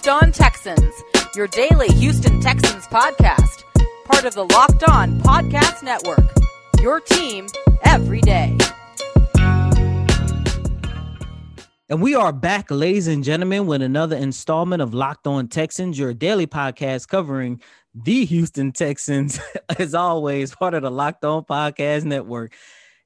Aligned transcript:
Locked 0.00 0.22
On 0.22 0.32
Texans, 0.32 1.02
your 1.36 1.46
daily 1.46 1.88
Houston 1.88 2.40
Texans 2.40 2.86
podcast, 2.86 3.64
part 4.06 4.24
of 4.24 4.32
the 4.32 4.46
Locked 4.46 4.82
On 4.84 5.20
Podcast 5.20 5.82
Network. 5.82 6.24
Your 6.80 7.00
team 7.00 7.48
every 7.84 8.22
day. 8.22 8.56
And 11.90 12.00
we 12.00 12.14
are 12.14 12.32
back, 12.32 12.70
ladies 12.70 13.08
and 13.08 13.22
gentlemen, 13.22 13.66
with 13.66 13.82
another 13.82 14.16
installment 14.16 14.80
of 14.80 14.94
Locked 14.94 15.26
On 15.26 15.48
Texans, 15.48 15.98
your 15.98 16.14
daily 16.14 16.46
podcast 16.46 17.06
covering 17.06 17.60
the 17.94 18.24
Houston 18.24 18.72
Texans, 18.72 19.38
as 19.78 19.94
always, 19.94 20.54
part 20.54 20.72
of 20.72 20.80
the 20.80 20.90
Locked 20.90 21.26
On 21.26 21.44
Podcast 21.44 22.04
Network. 22.04 22.54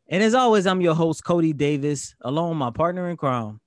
And 0.06 0.22
as 0.22 0.32
always, 0.32 0.64
I'm 0.64 0.80
your 0.80 0.94
host, 0.94 1.24
Coty 1.24 1.56
Davis, 1.56 2.14
along 2.20 2.50
with 2.50 2.58
my 2.58 2.70
partner 2.70 3.10
in 3.10 3.16
crime. 3.16 3.58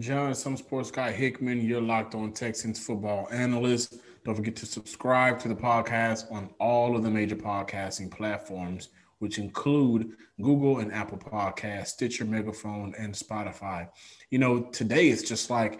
John, 0.00 0.34
some 0.34 0.56
sports 0.56 0.90
guy 0.90 1.12
Hickman, 1.12 1.64
you're 1.64 1.80
locked 1.80 2.16
on 2.16 2.32
Texans 2.32 2.84
football 2.84 3.28
analyst. 3.30 4.00
Don't 4.24 4.34
forget 4.34 4.56
to 4.56 4.66
subscribe 4.66 5.38
to 5.40 5.48
the 5.48 5.54
podcast 5.54 6.32
on 6.32 6.50
all 6.58 6.96
of 6.96 7.04
the 7.04 7.10
major 7.10 7.36
podcasting 7.36 8.10
platforms, 8.10 8.88
which 9.20 9.38
include 9.38 10.16
Google 10.42 10.80
and 10.80 10.92
Apple 10.92 11.18
Podcasts, 11.18 11.88
Stitcher, 11.88 12.24
Megaphone, 12.24 12.92
and 12.98 13.14
Spotify. 13.14 13.88
You 14.30 14.40
know, 14.40 14.64
today 14.64 15.10
it's 15.10 15.22
just 15.22 15.48
like 15.48 15.74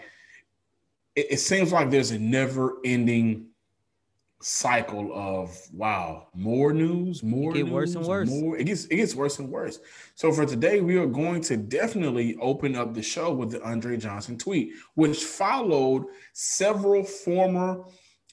it, 1.17 1.27
it 1.31 1.39
seems 1.39 1.73
like 1.73 1.89
there's 1.89 2.11
a 2.11 2.19
never 2.19 2.77
ending 2.85 3.47
cycle 4.47 5.11
of 5.11 5.59
wow, 5.73 6.27
more 6.35 6.71
news, 6.71 7.23
more 7.23 7.49
it 7.49 7.55
get 7.55 7.63
news, 7.65 7.73
worse 7.73 7.95
and 7.95 8.05
worse. 8.05 8.29
More, 8.29 8.55
it 8.55 8.65
gets 8.65 8.85
it 8.85 8.97
gets 8.97 9.15
worse 9.15 9.39
and 9.39 9.49
worse. 9.49 9.79
So 10.13 10.31
for 10.31 10.45
today, 10.45 10.81
we 10.81 10.97
are 10.97 11.07
going 11.07 11.41
to 11.41 11.57
definitely 11.57 12.35
open 12.39 12.75
up 12.75 12.93
the 12.93 13.01
show 13.01 13.33
with 13.33 13.49
the 13.49 13.63
Andre 13.63 13.97
Johnson 13.97 14.37
tweet, 14.37 14.73
which 14.93 15.23
followed 15.23 16.05
several 16.33 17.03
former 17.03 17.85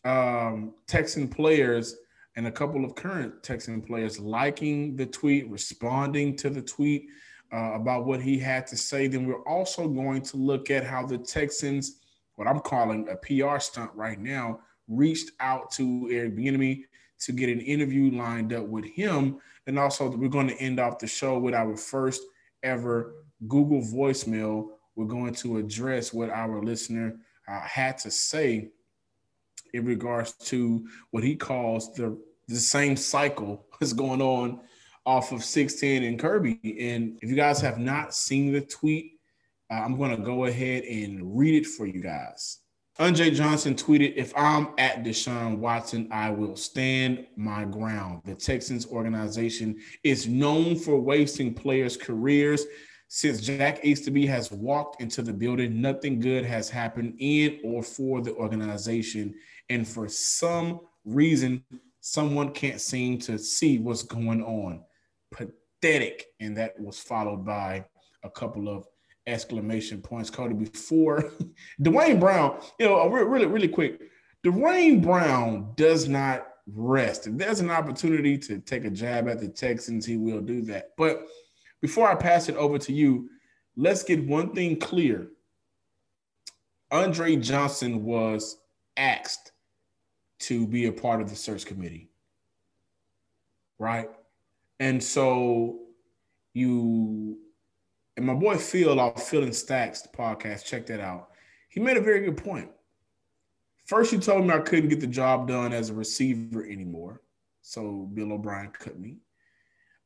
um, 0.04 0.74
Texan 0.86 1.28
players 1.28 1.96
and 2.36 2.46
a 2.46 2.52
couple 2.52 2.84
of 2.84 2.94
current 2.94 3.42
Texan 3.42 3.80
players 3.80 4.20
liking 4.20 4.96
the 4.96 5.06
tweet, 5.06 5.48
responding 5.48 6.36
to 6.36 6.50
the 6.50 6.60
tweet 6.60 7.06
uh, 7.54 7.72
about 7.72 8.04
what 8.04 8.20
he 8.20 8.38
had 8.38 8.66
to 8.66 8.76
say. 8.76 9.06
Then 9.06 9.26
we're 9.26 9.44
also 9.44 9.88
going 9.88 10.20
to 10.22 10.36
look 10.36 10.70
at 10.70 10.84
how 10.84 11.06
the 11.06 11.16
Texans, 11.16 12.00
what 12.34 12.46
I'm 12.46 12.60
calling 12.60 13.08
a 13.08 13.16
PR 13.16 13.58
stunt 13.60 13.90
right 13.94 14.20
now, 14.20 14.60
reached 14.96 15.30
out 15.40 15.70
to 15.72 16.08
Eric 16.10 16.36
Bieniemy 16.36 16.84
to 17.20 17.32
get 17.32 17.48
an 17.48 17.60
interview 17.60 18.10
lined 18.16 18.52
up 18.52 18.66
with 18.66 18.84
him. 18.84 19.38
And 19.66 19.78
also, 19.78 20.10
we're 20.10 20.28
going 20.28 20.48
to 20.48 20.56
end 20.56 20.80
off 20.80 20.98
the 20.98 21.06
show 21.06 21.38
with 21.38 21.54
our 21.54 21.76
first 21.76 22.22
ever 22.62 23.14
Google 23.48 23.80
voicemail. 23.80 24.70
We're 24.96 25.06
going 25.06 25.34
to 25.36 25.58
address 25.58 26.12
what 26.12 26.30
our 26.30 26.62
listener 26.62 27.16
uh, 27.48 27.60
had 27.60 27.98
to 27.98 28.10
say 28.10 28.70
in 29.72 29.84
regards 29.84 30.32
to 30.32 30.86
what 31.10 31.24
he 31.24 31.36
calls 31.36 31.94
the 31.94 32.18
the 32.48 32.56
same 32.56 32.96
cycle 32.96 33.66
that's 33.80 33.92
going 33.92 34.20
on 34.20 34.60
off 35.04 35.32
of 35.32 35.42
16 35.42 36.04
and 36.04 36.18
Kirby. 36.18 36.60
And 36.80 37.18
if 37.22 37.28
you 37.28 37.36
guys 37.36 37.60
have 37.60 37.78
not 37.78 38.14
seen 38.14 38.52
the 38.52 38.60
tweet, 38.60 39.12
uh, 39.70 39.74
I'm 39.74 39.96
going 39.96 40.16
to 40.16 40.22
go 40.22 40.44
ahead 40.44 40.84
and 40.84 41.36
read 41.36 41.54
it 41.54 41.66
for 41.66 41.86
you 41.86 42.00
guys. 42.00 42.58
Andre 43.02 43.32
Johnson 43.32 43.74
tweeted, 43.74 44.14
If 44.14 44.32
I'm 44.36 44.68
at 44.78 45.02
Deshaun 45.02 45.58
Watson, 45.58 46.06
I 46.12 46.30
will 46.30 46.54
stand 46.54 47.26
my 47.34 47.64
ground. 47.64 48.22
The 48.24 48.36
Texans 48.36 48.86
organization 48.86 49.80
is 50.04 50.28
known 50.28 50.76
for 50.76 51.00
wasting 51.00 51.52
players' 51.52 51.96
careers. 51.96 52.64
Since 53.08 53.40
Jack 53.40 53.84
Easterby 53.84 54.24
has 54.26 54.52
walked 54.52 55.02
into 55.02 55.20
the 55.20 55.32
building, 55.32 55.80
nothing 55.80 56.20
good 56.20 56.44
has 56.44 56.70
happened 56.70 57.16
in 57.18 57.58
or 57.64 57.82
for 57.82 58.20
the 58.20 58.36
organization. 58.36 59.34
And 59.68 59.86
for 59.86 60.08
some 60.08 60.82
reason, 61.04 61.64
someone 61.98 62.52
can't 62.52 62.80
seem 62.80 63.18
to 63.22 63.36
see 63.36 63.80
what's 63.80 64.04
going 64.04 64.44
on. 64.44 64.84
Pathetic. 65.32 66.26
And 66.38 66.56
that 66.56 66.78
was 66.78 67.00
followed 67.00 67.44
by 67.44 67.84
a 68.22 68.30
couple 68.30 68.68
of 68.68 68.86
exclamation 69.26 70.00
points, 70.00 70.30
Coty, 70.30 70.58
before 70.58 71.32
Duane 71.82 72.20
Brown, 72.20 72.60
you 72.78 72.86
know, 72.86 73.06
really, 73.08 73.46
really 73.46 73.68
quick. 73.68 74.00
Duane 74.42 75.00
Brown 75.00 75.72
does 75.76 76.08
not 76.08 76.46
rest. 76.66 77.26
If 77.26 77.36
there's 77.36 77.60
an 77.60 77.70
opportunity 77.70 78.36
to 78.38 78.58
take 78.58 78.84
a 78.84 78.90
jab 78.90 79.28
at 79.28 79.40
the 79.40 79.48
Texans, 79.48 80.04
he 80.04 80.16
will 80.16 80.40
do 80.40 80.62
that. 80.62 80.90
But 80.96 81.26
before 81.80 82.08
I 82.08 82.14
pass 82.14 82.48
it 82.48 82.56
over 82.56 82.78
to 82.78 82.92
you, 82.92 83.28
let's 83.76 84.02
get 84.02 84.26
one 84.26 84.54
thing 84.54 84.78
clear. 84.78 85.28
Andre 86.90 87.36
Johnson 87.36 88.04
was 88.04 88.58
asked 88.96 89.52
to 90.40 90.66
be 90.66 90.86
a 90.86 90.92
part 90.92 91.20
of 91.20 91.30
the 91.30 91.36
search 91.36 91.64
committee. 91.64 92.10
Right? 93.78 94.08
And 94.80 95.02
so 95.02 95.80
you 96.52 97.38
and 98.16 98.26
my 98.26 98.34
boy 98.34 98.56
Phil 98.56 99.00
off 99.00 99.22
Phil 99.28 99.42
and 99.42 99.54
Stacks 99.54 100.06
podcast, 100.14 100.64
check 100.64 100.86
that 100.86 101.00
out. 101.00 101.30
He 101.68 101.80
made 101.80 101.96
a 101.96 102.02
very 102.02 102.20
good 102.20 102.36
point. 102.36 102.70
First, 103.86 104.12
you 104.12 104.18
told 104.18 104.46
me 104.46 104.52
I 104.52 104.58
couldn't 104.60 104.90
get 104.90 105.00
the 105.00 105.06
job 105.06 105.48
done 105.48 105.72
as 105.72 105.90
a 105.90 105.94
receiver 105.94 106.64
anymore. 106.64 107.22
So 107.62 108.08
Bill 108.14 108.32
O'Brien 108.32 108.70
cut 108.70 108.98
me. 108.98 109.18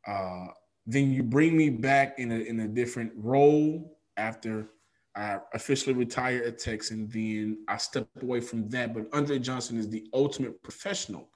Uh, 0.06 0.46
then 0.86 1.12
you 1.12 1.22
bring 1.22 1.56
me 1.56 1.68
back 1.68 2.18
in 2.18 2.30
a, 2.30 2.36
in 2.36 2.60
a 2.60 2.68
different 2.68 3.12
role 3.16 3.98
after 4.16 4.68
I 5.16 5.40
officially 5.54 5.94
retired 5.94 6.46
at 6.46 6.58
Texan. 6.58 7.08
Then 7.08 7.64
I 7.68 7.76
stepped 7.78 8.22
away 8.22 8.40
from 8.40 8.68
that. 8.68 8.94
But 8.94 9.08
Andre 9.12 9.38
Johnson 9.38 9.78
is 9.78 9.88
the 9.88 10.06
ultimate 10.12 10.62
professional. 10.62 11.28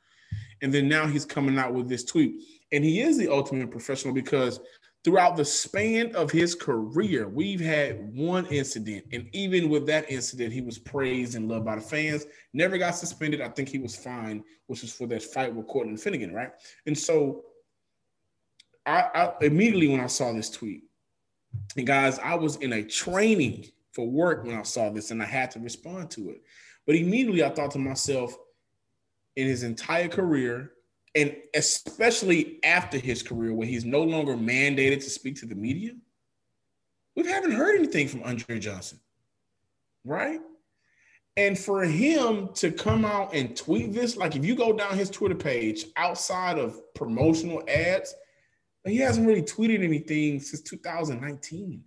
And 0.63 0.73
then 0.73 0.89
now 0.89 1.07
he's 1.07 1.25
coming 1.25 1.59
out 1.59 1.75
with 1.75 1.89
this 1.89 2.05
tweet. 2.05 2.43
And 2.73 2.85
he 2.85 3.01
is 3.01 3.19
the 3.19 3.33
ultimate 3.33 3.71
professional 3.71 4.15
because 4.15 4.61
throughout 5.05 5.37
the 5.37 5.45
span 5.45 6.15
of 6.15 6.31
his 6.31 6.55
career, 6.55 7.29
we've 7.29 7.61
had 7.61 8.15
one 8.15 8.47
incident. 8.47 9.05
And 9.13 9.29
even 9.33 9.71
with 9.71 9.87
that 9.87 10.11
incident, 10.11 10.53
he 10.53 10.61
was 10.61 10.79
praised 10.79 11.35
and 11.35 11.49
loved 11.49 11.65
by 11.65 11.77
the 11.77 11.81
fans. 11.81 12.27
Never 12.53 12.77
got 12.77 12.95
suspended. 12.95 13.41
I 13.41 13.49
think 13.49 13.69
he 13.69 13.79
was 13.79 13.97
fine, 13.97 14.45
which 14.67 14.83
was 14.83 14.93
for 14.93 15.07
that 15.09 15.23
fight 15.23 15.55
with 15.55 15.67
Cortland 15.69 16.01
Finnegan, 16.01 16.35
right? 16.35 16.51
And 16.87 16.97
so 16.97 17.45
I, 18.85 19.09
I 19.15 19.45
immediately 19.45 19.89
when 19.89 20.01
I 20.01 20.07
saw 20.07 20.33
this 20.33 20.51
tweet, 20.51 20.85
and 21.77 21.87
guys, 21.87 22.19
I 22.19 22.35
was 22.35 22.57
in 22.57 22.73
a 22.75 22.83
training 22.83 23.67
for 23.93 24.09
work 24.09 24.45
when 24.45 24.57
I 24.57 24.63
saw 24.63 24.91
this, 24.91 25.11
and 25.11 25.23
I 25.23 25.27
had 25.27 25.51
to 25.53 25.61
respond 25.61 26.11
to 26.13 26.31
it. 26.31 26.43
But 26.87 26.97
immediately 26.97 27.43
I 27.43 27.51
thought 27.51 27.73
to 27.73 27.79
myself, 27.79 28.37
in 29.37 29.47
his 29.47 29.63
entire 29.63 30.09
career, 30.09 30.73
and 31.15 31.35
especially 31.55 32.63
after 32.65 32.99
his 32.99 33.23
career, 33.23 33.53
where 33.53 33.67
he's 33.67 33.85
no 33.85 34.03
longer 34.03 34.35
mandated 34.35 35.03
to 35.03 35.11
speak 35.11 35.37
to 35.37 35.47
the 35.47 35.55
media, 35.55 35.93
we 37.17 37.27
haven't 37.27 37.53
heard 37.53 37.77
anything 37.77 38.09
from 38.09 38.23
Andre 38.23 38.59
Johnson, 38.59 39.01
right? 40.05 40.41
And 41.37 41.59
for 41.59 41.83
him 41.83 42.51
to 42.55 42.71
come 42.71 43.05
out 43.05 43.35
and 43.35 43.57
tweet 43.57 43.93
this, 43.93 44.17
like 44.17 44.37
if 44.37 44.45
you 44.45 44.55
go 44.55 44.73
down 44.73 44.97
his 44.97 45.11
Twitter 45.11 45.35
page 45.35 45.87
outside 45.97 46.59
of 46.59 46.79
promotional 46.95 47.63
ads, 47.69 48.15
he 48.85 48.99
hasn't 48.99 49.27
really 49.27 49.43
tweeted 49.43 49.83
anything 49.83 50.41
since 50.41 50.63
2019. 50.63 51.83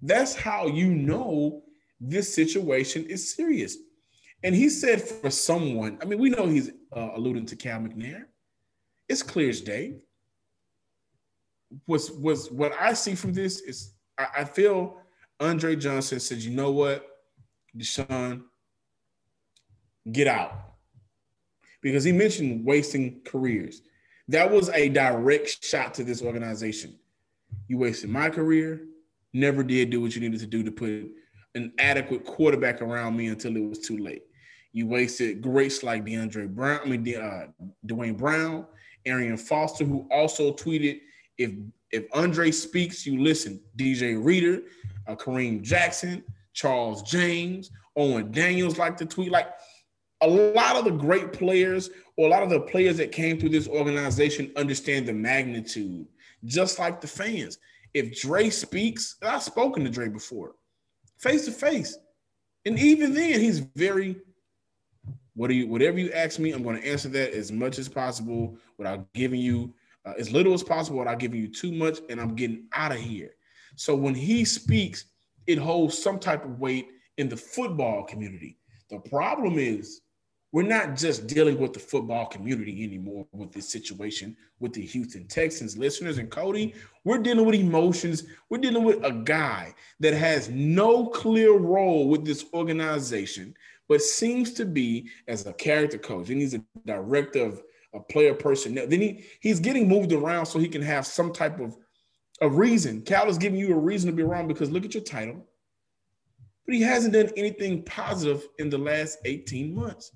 That's 0.00 0.34
how 0.34 0.66
you 0.66 0.88
know 0.94 1.62
this 2.00 2.34
situation 2.34 3.04
is 3.06 3.34
serious. 3.34 3.76
And 4.42 4.54
he 4.54 4.68
said 4.68 5.00
for 5.00 5.30
someone, 5.30 5.98
I 6.02 6.04
mean, 6.04 6.18
we 6.18 6.30
know 6.30 6.46
he's 6.46 6.70
uh, 6.94 7.10
alluding 7.14 7.46
to 7.46 7.56
Cal 7.56 7.80
McNair. 7.80 8.24
It's 9.08 9.22
clear 9.22 9.50
as 9.50 9.60
day. 9.60 9.96
Was 11.86 12.10
was 12.10 12.50
what 12.50 12.72
I 12.78 12.92
see 12.92 13.14
from 13.14 13.32
this 13.32 13.60
is 13.60 13.94
I, 14.18 14.26
I 14.38 14.44
feel 14.44 14.98
Andre 15.40 15.74
Johnson 15.76 16.20
said, 16.20 16.38
you 16.38 16.50
know 16.50 16.70
what, 16.70 17.06
Deshaun, 17.76 18.42
get 20.10 20.26
out. 20.26 20.52
Because 21.80 22.04
he 22.04 22.12
mentioned 22.12 22.64
wasting 22.64 23.22
careers. 23.24 23.82
That 24.28 24.50
was 24.50 24.68
a 24.68 24.88
direct 24.88 25.64
shot 25.64 25.94
to 25.94 26.04
this 26.04 26.22
organization. 26.22 26.96
You 27.66 27.78
wasted 27.78 28.10
my 28.10 28.30
career, 28.30 28.86
never 29.32 29.64
did 29.64 29.90
do 29.90 30.00
what 30.00 30.14
you 30.14 30.20
needed 30.20 30.40
to 30.40 30.46
do 30.46 30.62
to 30.62 30.70
put 30.70 31.10
an 31.54 31.72
adequate 31.78 32.24
quarterback 32.24 32.80
around 32.80 33.16
me 33.16 33.26
until 33.28 33.56
it 33.56 33.68
was 33.68 33.80
too 33.80 33.98
late. 33.98 34.22
You 34.72 34.86
wasted 34.86 35.42
greats 35.42 35.82
like 35.82 36.04
DeAndre 36.04 36.48
Brown, 36.48 36.80
I 36.84 36.88
mean, 36.88 37.16
uh, 37.16 37.46
Duane 37.84 38.14
Brown, 38.14 38.66
Arian 39.04 39.36
Foster, 39.36 39.84
who 39.84 40.06
also 40.10 40.52
tweeted, 40.52 41.00
if 41.38 41.52
if 41.90 42.06
Andre 42.14 42.50
speaks, 42.50 43.06
you 43.06 43.22
listen. 43.22 43.60
DJ 43.76 44.22
Reader, 44.22 44.62
uh, 45.06 45.14
Kareem 45.14 45.60
Jackson, 45.62 46.24
Charles 46.54 47.02
James, 47.02 47.70
Owen 47.96 48.32
Daniels 48.32 48.78
like 48.78 48.96
to 48.96 49.06
tweet. 49.06 49.30
Like 49.30 49.48
a 50.22 50.26
lot 50.26 50.76
of 50.76 50.84
the 50.84 50.90
great 50.90 51.32
players 51.32 51.90
or 52.16 52.26
a 52.26 52.30
lot 52.30 52.42
of 52.42 52.50
the 52.50 52.60
players 52.60 52.96
that 52.96 53.12
came 53.12 53.38
through 53.38 53.50
this 53.50 53.68
organization 53.68 54.52
understand 54.56 55.06
the 55.06 55.12
magnitude, 55.12 56.06
just 56.44 56.78
like 56.78 57.00
the 57.00 57.06
fans. 57.06 57.58
If 57.92 58.20
Dre 58.20 58.48
speaks, 58.48 59.16
I've 59.22 59.42
spoken 59.42 59.84
to 59.84 59.90
Dre 59.90 60.08
before, 60.08 60.54
face 61.18 61.44
to 61.44 61.52
face. 61.52 61.96
And 62.64 62.78
even 62.78 63.12
then, 63.12 63.40
he's 63.40 63.58
very 63.58 64.16
What 65.34 65.48
do 65.48 65.54
you, 65.54 65.66
whatever 65.66 65.98
you 65.98 66.10
ask 66.12 66.38
me, 66.38 66.52
I'm 66.52 66.62
going 66.62 66.80
to 66.80 66.86
answer 66.86 67.08
that 67.10 67.32
as 67.32 67.50
much 67.50 67.78
as 67.78 67.88
possible 67.88 68.56
without 68.76 69.12
giving 69.14 69.40
you 69.40 69.74
uh, 70.04 70.12
as 70.18 70.32
little 70.32 70.52
as 70.52 70.62
possible 70.62 70.98
without 70.98 71.18
giving 71.18 71.40
you 71.40 71.48
too 71.48 71.72
much, 71.72 72.00
and 72.10 72.20
I'm 72.20 72.34
getting 72.34 72.64
out 72.72 72.92
of 72.92 72.98
here. 72.98 73.34
So 73.76 73.94
when 73.94 74.14
he 74.14 74.44
speaks, 74.44 75.06
it 75.46 75.58
holds 75.58 75.96
some 75.96 76.18
type 76.18 76.44
of 76.44 76.58
weight 76.58 76.88
in 77.18 77.28
the 77.28 77.36
football 77.36 78.04
community. 78.04 78.58
The 78.90 78.98
problem 78.98 79.58
is 79.58 80.02
we're 80.52 80.62
not 80.62 80.96
just 80.96 81.26
dealing 81.26 81.58
with 81.58 81.72
the 81.72 81.78
football 81.78 82.26
community 82.26 82.84
anymore 82.84 83.26
with 83.32 83.52
this 83.52 83.70
situation 83.70 84.36
with 84.60 84.74
the 84.74 84.84
Houston 84.84 85.26
Texans 85.26 85.78
listeners 85.78 86.18
and 86.18 86.30
Coty. 86.30 86.74
We're 87.04 87.18
dealing 87.18 87.46
with 87.46 87.54
emotions. 87.54 88.24
We're 88.50 88.58
dealing 88.58 88.84
with 88.84 89.02
a 89.02 89.12
guy 89.12 89.74
that 90.00 90.12
has 90.12 90.50
no 90.50 91.06
clear 91.06 91.56
role 91.56 92.08
with 92.08 92.26
this 92.26 92.44
organization, 92.52 93.54
but 93.88 94.00
seems 94.00 94.52
to 94.54 94.64
be 94.64 95.08
as 95.28 95.46
a 95.46 95.52
character 95.52 95.98
coach 95.98 96.30
and 96.30 96.40
he's 96.40 96.54
a 96.54 96.64
director 96.86 97.44
of 97.44 97.62
a 97.94 98.00
player 98.00 98.34
personnel. 98.34 98.86
Then 98.86 99.00
he 99.00 99.24
he's 99.40 99.60
getting 99.60 99.88
moved 99.88 100.12
around 100.12 100.46
so 100.46 100.58
he 100.58 100.68
can 100.68 100.82
have 100.82 101.06
some 101.06 101.32
type 101.32 101.60
of 101.60 101.76
a 102.40 102.48
reason. 102.48 103.02
Cal 103.02 103.28
is 103.28 103.38
giving 103.38 103.58
you 103.58 103.72
a 103.72 103.78
reason 103.78 104.10
to 104.10 104.16
be 104.16 104.22
wrong 104.22 104.48
because 104.48 104.70
look 104.70 104.84
at 104.84 104.94
your 104.94 105.02
title. 105.02 105.46
But 106.66 106.74
he 106.74 106.82
hasn't 106.82 107.14
done 107.14 107.30
anything 107.36 107.82
positive 107.82 108.46
in 108.58 108.70
the 108.70 108.78
last 108.78 109.18
18 109.24 109.74
months. 109.74 110.12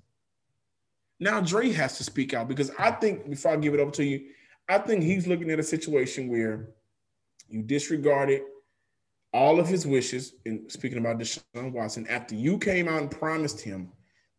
Now 1.19 1.39
Dre 1.41 1.71
has 1.71 1.97
to 1.97 2.03
speak 2.03 2.33
out 2.33 2.47
because 2.47 2.71
I 2.77 2.91
think 2.91 3.29
before 3.29 3.51
I 3.51 3.57
give 3.57 3.73
it 3.73 3.79
over 3.79 3.91
to 3.91 4.03
you, 4.03 4.27
I 4.69 4.77
think 4.77 5.03
he's 5.03 5.27
looking 5.27 5.49
at 5.51 5.59
a 5.59 5.63
situation 5.63 6.29
where 6.29 6.69
you 7.49 7.61
disregarded 7.61 8.41
all 9.33 9.59
of 9.59 9.67
his 9.67 9.85
wishes. 9.85 10.33
And 10.45 10.71
speaking 10.71 10.97
about 10.97 11.19
Deshaun 11.19 11.71
Watson, 11.71 12.07
after 12.07 12.35
you 12.35 12.57
came 12.57 12.87
out 12.87 13.01
and 13.01 13.11
promised 13.11 13.61
him 13.61 13.91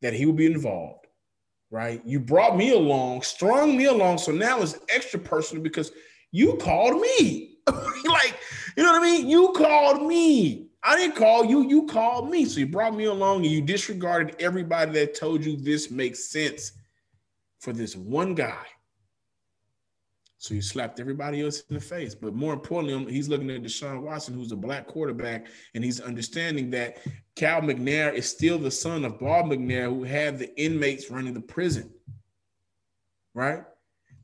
that 0.02 0.14
he 0.14 0.26
would 0.26 0.36
be 0.36 0.46
involved, 0.46 1.06
right? 1.70 2.00
You 2.04 2.20
brought 2.20 2.56
me 2.56 2.72
along, 2.72 3.22
strung 3.22 3.76
me 3.76 3.86
along. 3.86 4.18
So 4.18 4.32
now 4.32 4.60
it's 4.60 4.78
extra 4.88 5.20
personal 5.20 5.62
because 5.62 5.92
you 6.32 6.56
called 6.56 7.00
me. 7.00 7.58
like, 7.66 8.38
you 8.76 8.82
know 8.82 8.92
what 8.92 9.02
I 9.02 9.04
mean? 9.04 9.28
You 9.28 9.52
called 9.52 10.06
me. 10.06 10.68
I 10.82 10.96
didn't 10.96 11.16
call 11.16 11.44
you, 11.44 11.68
you 11.68 11.86
called 11.86 12.30
me. 12.30 12.44
So 12.44 12.60
you 12.60 12.66
brought 12.66 12.94
me 12.94 13.04
along 13.04 13.44
and 13.44 13.52
you 13.52 13.60
disregarded 13.60 14.36
everybody 14.38 14.92
that 14.92 15.14
told 15.14 15.44
you 15.44 15.56
this 15.56 15.90
makes 15.90 16.30
sense 16.30 16.72
for 17.60 17.72
this 17.72 17.96
one 17.96 18.34
guy. 18.34 18.64
So 20.40 20.54
you 20.54 20.62
slapped 20.62 21.00
everybody 21.00 21.42
else 21.42 21.64
in 21.68 21.74
the 21.74 21.80
face. 21.80 22.14
But 22.14 22.32
more 22.32 22.52
importantly, 22.52 23.12
he's 23.12 23.28
looking 23.28 23.50
at 23.50 23.62
Deshaun 23.62 24.02
Watson, 24.02 24.34
who's 24.34 24.52
a 24.52 24.56
black 24.56 24.86
quarterback, 24.86 25.48
and 25.74 25.84
he's 25.84 26.00
understanding 26.00 26.70
that 26.70 26.98
Cal 27.34 27.60
McNair 27.60 28.14
is 28.14 28.30
still 28.30 28.56
the 28.56 28.70
son 28.70 29.04
of 29.04 29.18
Bob 29.18 29.46
McNair, 29.46 29.88
who 29.88 30.04
had 30.04 30.38
the 30.38 30.56
inmates 30.60 31.10
running 31.10 31.34
the 31.34 31.40
prison. 31.40 31.92
Right? 33.34 33.64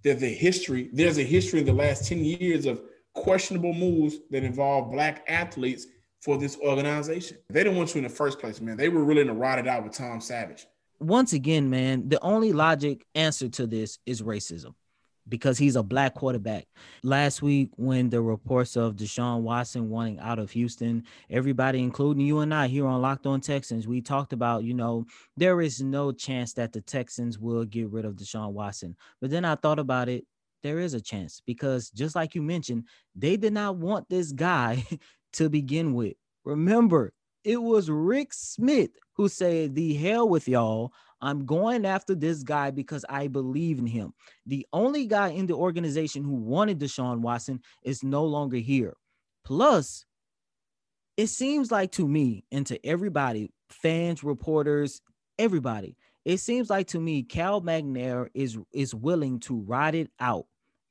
There's 0.02 0.22
a 0.22 0.32
history, 0.32 0.88
there's 0.92 1.18
a 1.18 1.24
history 1.24 1.60
in 1.60 1.66
the 1.66 1.72
last 1.72 2.08
10 2.08 2.24
years 2.24 2.64
of 2.64 2.82
questionable 3.14 3.72
moves 3.72 4.16
that 4.30 4.44
involve 4.44 4.92
black 4.92 5.24
athletes 5.28 5.86
for 6.20 6.38
this 6.38 6.56
organization. 6.58 7.38
They 7.50 7.64
didn't 7.64 7.76
want 7.76 7.92
you 7.94 7.98
in 7.98 8.04
the 8.04 8.14
first 8.14 8.38
place, 8.38 8.60
man. 8.60 8.76
They 8.76 8.88
were 8.88 9.04
willing 9.04 9.26
to 9.26 9.34
ride 9.34 9.58
it 9.58 9.66
out 9.66 9.82
with 9.82 9.94
Tom 9.94 10.20
Savage. 10.20 10.66
Once 11.00 11.32
again, 11.32 11.68
man, 11.68 12.08
the 12.08 12.20
only 12.20 12.52
logic 12.52 13.04
answer 13.16 13.48
to 13.48 13.66
this 13.66 13.98
is 14.06 14.22
racism 14.22 14.74
because 15.28 15.58
he's 15.58 15.76
a 15.76 15.82
black 15.82 16.14
quarterback. 16.14 16.66
Last 17.02 17.42
week, 17.42 17.70
when 17.76 18.10
the 18.10 18.20
reports 18.20 18.76
of 18.76 18.96
Deshaun 18.96 19.40
Watson 19.40 19.88
wanting 19.88 20.18
out 20.20 20.38
of 20.38 20.50
Houston, 20.50 21.04
everybody, 21.30 21.80
including 21.80 22.26
you 22.26 22.40
and 22.40 22.52
I 22.52 22.66
here 22.66 22.86
on 22.86 23.00
Locked 23.00 23.26
On 23.26 23.40
Texans, 23.40 23.86
we 23.86 24.00
talked 24.00 24.32
about, 24.32 24.64
you 24.64 24.74
know, 24.74 25.06
there 25.36 25.60
is 25.60 25.80
no 25.80 26.12
chance 26.12 26.52
that 26.54 26.72
the 26.72 26.80
Texans 26.80 27.38
will 27.38 27.64
get 27.64 27.90
rid 27.90 28.04
of 28.04 28.16
Deshaun 28.16 28.52
Watson. 28.52 28.96
But 29.20 29.30
then 29.30 29.44
I 29.44 29.54
thought 29.54 29.78
about 29.78 30.08
it. 30.08 30.26
There 30.62 30.78
is 30.78 30.94
a 30.94 31.00
chance 31.00 31.42
because 31.44 31.90
just 31.90 32.14
like 32.14 32.34
you 32.34 32.42
mentioned, 32.42 32.84
they 33.14 33.36
did 33.36 33.52
not 33.52 33.76
want 33.76 34.08
this 34.08 34.32
guy 34.32 34.84
to 35.34 35.48
begin 35.48 35.94
with. 35.94 36.14
Remember, 36.44 37.12
it 37.44 37.60
was 37.60 37.90
Rick 37.90 38.32
Smith 38.32 38.90
who 39.14 39.28
said, 39.28 39.74
The 39.74 39.94
hell 39.94 40.28
with 40.28 40.48
y'all. 40.48 40.92
I'm 41.24 41.46
going 41.46 41.86
after 41.86 42.14
this 42.14 42.42
guy 42.42 42.70
because 42.70 43.04
I 43.08 43.28
believe 43.28 43.78
in 43.78 43.86
him. 43.86 44.12
The 44.46 44.66
only 44.72 45.06
guy 45.06 45.28
in 45.28 45.46
the 45.46 45.54
organization 45.54 46.22
who 46.22 46.34
wanted 46.34 46.78
Deshaun 46.78 47.20
Watson 47.20 47.60
is 47.82 48.02
no 48.02 48.24
longer 48.24 48.58
here. 48.58 48.94
Plus, 49.44 50.04
it 51.16 51.28
seems 51.28 51.70
like 51.70 51.92
to 51.92 52.06
me 52.06 52.44
and 52.52 52.66
to 52.66 52.84
everybody, 52.86 53.52
fans, 53.68 54.24
reporters, 54.24 55.00
everybody, 55.38 55.96
it 56.24 56.38
seems 56.38 56.70
like 56.70 56.88
to 56.88 57.00
me 57.00 57.22
Cal 57.22 57.60
McNair 57.60 58.28
is 58.34 58.58
is 58.72 58.94
willing 58.94 59.40
to 59.40 59.60
ride 59.60 59.94
it 59.94 60.10
out 60.20 60.46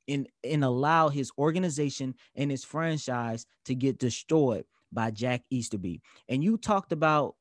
and, 0.08 0.28
and 0.42 0.64
allow 0.64 1.08
his 1.08 1.30
organization 1.38 2.14
and 2.34 2.50
his 2.50 2.64
franchise 2.64 3.46
to 3.64 3.74
get 3.74 3.98
destroyed 3.98 4.64
by 4.92 5.10
Jack 5.10 5.42
Easterby. 5.50 6.00
And 6.28 6.44
you 6.44 6.56
talked 6.56 6.92
about 6.92 7.34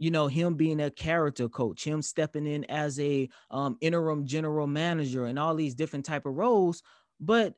you 0.00 0.10
know 0.10 0.26
him 0.26 0.54
being 0.54 0.80
a 0.80 0.90
character 0.90 1.48
coach 1.48 1.84
him 1.84 2.02
stepping 2.02 2.46
in 2.46 2.64
as 2.64 2.98
a 2.98 3.28
um, 3.52 3.76
interim 3.80 4.26
general 4.26 4.66
manager 4.66 5.26
and 5.26 5.38
all 5.38 5.54
these 5.54 5.74
different 5.76 6.04
type 6.04 6.26
of 6.26 6.34
roles 6.34 6.82
but 7.20 7.54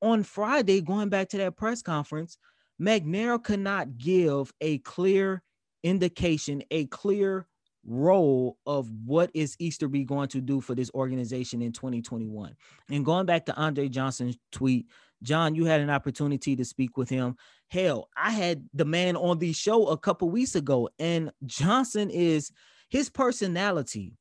on 0.00 0.22
friday 0.22 0.80
going 0.80 1.10
back 1.10 1.28
to 1.28 1.36
that 1.36 1.56
press 1.56 1.82
conference 1.82 2.38
mcnair 2.80 3.42
could 3.42 3.60
not 3.60 3.98
give 3.98 4.52
a 4.62 4.78
clear 4.78 5.42
indication 5.82 6.62
a 6.70 6.86
clear 6.86 7.46
role 7.86 8.58
of 8.66 8.90
what 9.04 9.30
is 9.34 9.56
Easterby 9.58 10.04
going 10.04 10.28
to 10.28 10.40
do 10.40 10.60
for 10.60 10.74
this 10.74 10.90
organization 10.94 11.62
in 11.62 11.72
2021. 11.72 12.54
And 12.90 13.04
going 13.04 13.26
back 13.26 13.46
to 13.46 13.56
Andre 13.56 13.88
Johnson's 13.88 14.36
tweet, 14.52 14.86
John, 15.22 15.54
you 15.54 15.64
had 15.64 15.80
an 15.80 15.90
opportunity 15.90 16.56
to 16.56 16.64
speak 16.64 16.96
with 16.96 17.08
him. 17.08 17.36
Hell, 17.68 18.08
I 18.16 18.30
had 18.30 18.64
the 18.74 18.84
man 18.84 19.16
on 19.16 19.38
the 19.38 19.52
show 19.52 19.88
a 19.88 19.98
couple 19.98 20.30
weeks 20.30 20.54
ago, 20.54 20.88
and 20.98 21.30
Johnson 21.44 22.10
is 22.10 22.50
his 22.88 23.10
personality. 23.10 24.14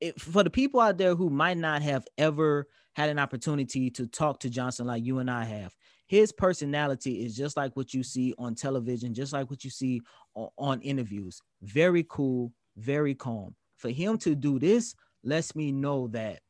It, 0.00 0.20
for 0.20 0.44
the 0.44 0.50
people 0.50 0.80
out 0.80 0.98
there 0.98 1.16
who 1.16 1.30
might 1.30 1.58
not 1.58 1.82
have 1.82 2.06
ever 2.16 2.68
had 2.94 3.08
an 3.08 3.18
opportunity 3.18 3.90
to 3.90 4.06
talk 4.06 4.40
to 4.40 4.50
Johnson 4.50 4.86
like 4.86 5.04
you 5.04 5.18
and 5.18 5.30
I 5.30 5.44
have, 5.44 5.74
his 6.08 6.32
personality 6.32 7.24
is 7.24 7.36
just 7.36 7.56
like 7.56 7.76
what 7.76 7.92
you 7.92 8.02
see 8.02 8.34
on 8.38 8.54
television, 8.54 9.12
just 9.12 9.34
like 9.34 9.50
what 9.50 9.62
you 9.62 9.70
see 9.70 10.00
on, 10.34 10.80
interviews. 10.80 11.40
Very 11.62 12.04
cool, 12.08 12.50
very 12.76 13.14
calm. 13.14 13.54
For 13.76 13.90
him 13.90 14.16
to 14.18 14.34
do 14.34 14.58
this 14.58 14.94
lets 15.22 15.54
me 15.54 15.70
know 15.70 16.08
that 16.08 16.40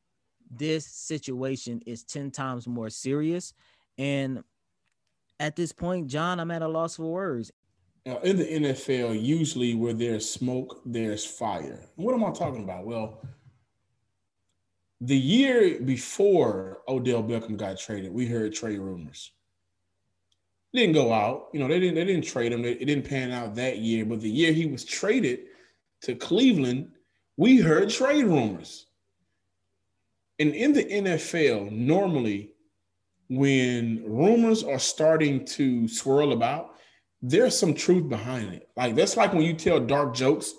this 0.48 0.86
situation 0.86 1.82
is 1.86 2.04
10 2.04 2.30
times 2.30 2.68
more 2.68 2.88
serious. 2.88 3.52
And 3.98 4.44
at 5.40 5.56
this 5.56 5.72
point, 5.72 6.06
John, 6.06 6.38
I'm 6.38 6.52
at 6.52 6.62
a 6.62 6.68
loss 6.68 6.96
for 6.96 7.10
words. 7.10 7.50
Now, 8.06 8.18
in 8.20 8.36
the 8.36 8.44
NFL, 8.44 9.20
usually 9.20 9.74
where 9.74 9.92
there's 9.92 10.30
smoke, 10.30 10.80
there's 10.86 11.26
fire. 11.26 11.90
What 11.96 12.14
am 12.14 12.24
I 12.24 12.30
talking 12.30 12.62
about? 12.62 12.86
Well, 12.86 13.20
the 15.00 15.18
year 15.18 15.80
before 15.80 16.78
Odell 16.86 17.24
Beckham 17.24 17.56
got 17.56 17.76
traded, 17.76 18.12
we 18.12 18.26
heard 18.26 18.54
trade 18.54 18.78
rumors 18.78 19.32
didn't 20.74 20.94
go 20.94 21.12
out. 21.12 21.48
You 21.52 21.60
know, 21.60 21.68
they 21.68 21.80
didn't 21.80 21.94
they 21.94 22.04
didn't 22.04 22.24
trade 22.24 22.52
him. 22.52 22.64
It 22.64 22.84
didn't 22.84 23.08
pan 23.08 23.30
out 23.30 23.54
that 23.56 23.78
year. 23.78 24.04
But 24.04 24.20
the 24.20 24.30
year 24.30 24.52
he 24.52 24.66
was 24.66 24.84
traded 24.84 25.40
to 26.02 26.14
Cleveland, 26.14 26.92
we 27.36 27.58
heard 27.58 27.90
trade 27.90 28.24
rumors. 28.24 28.86
And 30.38 30.54
in 30.54 30.72
the 30.72 30.84
NFL, 30.84 31.72
normally 31.72 32.52
when 33.28 34.02
rumors 34.06 34.62
are 34.62 34.78
starting 34.78 35.44
to 35.44 35.88
swirl 35.88 36.32
about, 36.32 36.76
there's 37.20 37.58
some 37.58 37.74
truth 37.74 38.08
behind 38.08 38.54
it. 38.54 38.68
Like 38.76 38.94
that's 38.94 39.16
like 39.16 39.32
when 39.32 39.42
you 39.42 39.54
tell 39.54 39.80
dark 39.80 40.14
jokes 40.14 40.54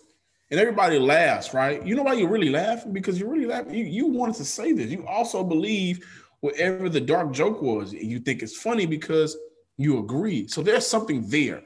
and 0.51 0.59
everybody 0.59 0.99
laughs, 0.99 1.53
right? 1.53 1.85
You 1.85 1.95
know 1.95 2.03
why 2.03 2.13
you're 2.13 2.29
really 2.29 2.49
laughing? 2.49 2.91
Because 2.91 3.19
you're 3.19 3.29
really 3.29 3.45
laughing. 3.45 3.73
You, 3.73 3.85
you 3.85 4.07
wanted 4.07 4.35
to 4.35 4.45
say 4.45 4.73
this. 4.73 4.91
You 4.91 5.05
also 5.07 5.43
believe 5.43 6.05
whatever 6.41 6.89
the 6.89 7.01
dark 7.01 7.31
joke 7.31 7.61
was. 7.61 7.93
You 7.93 8.19
think 8.19 8.41
it's 8.41 8.57
funny 8.57 8.85
because 8.85 9.37
you 9.79 9.97
agree. 9.97 10.45
So 10.47 10.61
there's 10.61 10.85
something 10.85 11.27
there. 11.29 11.63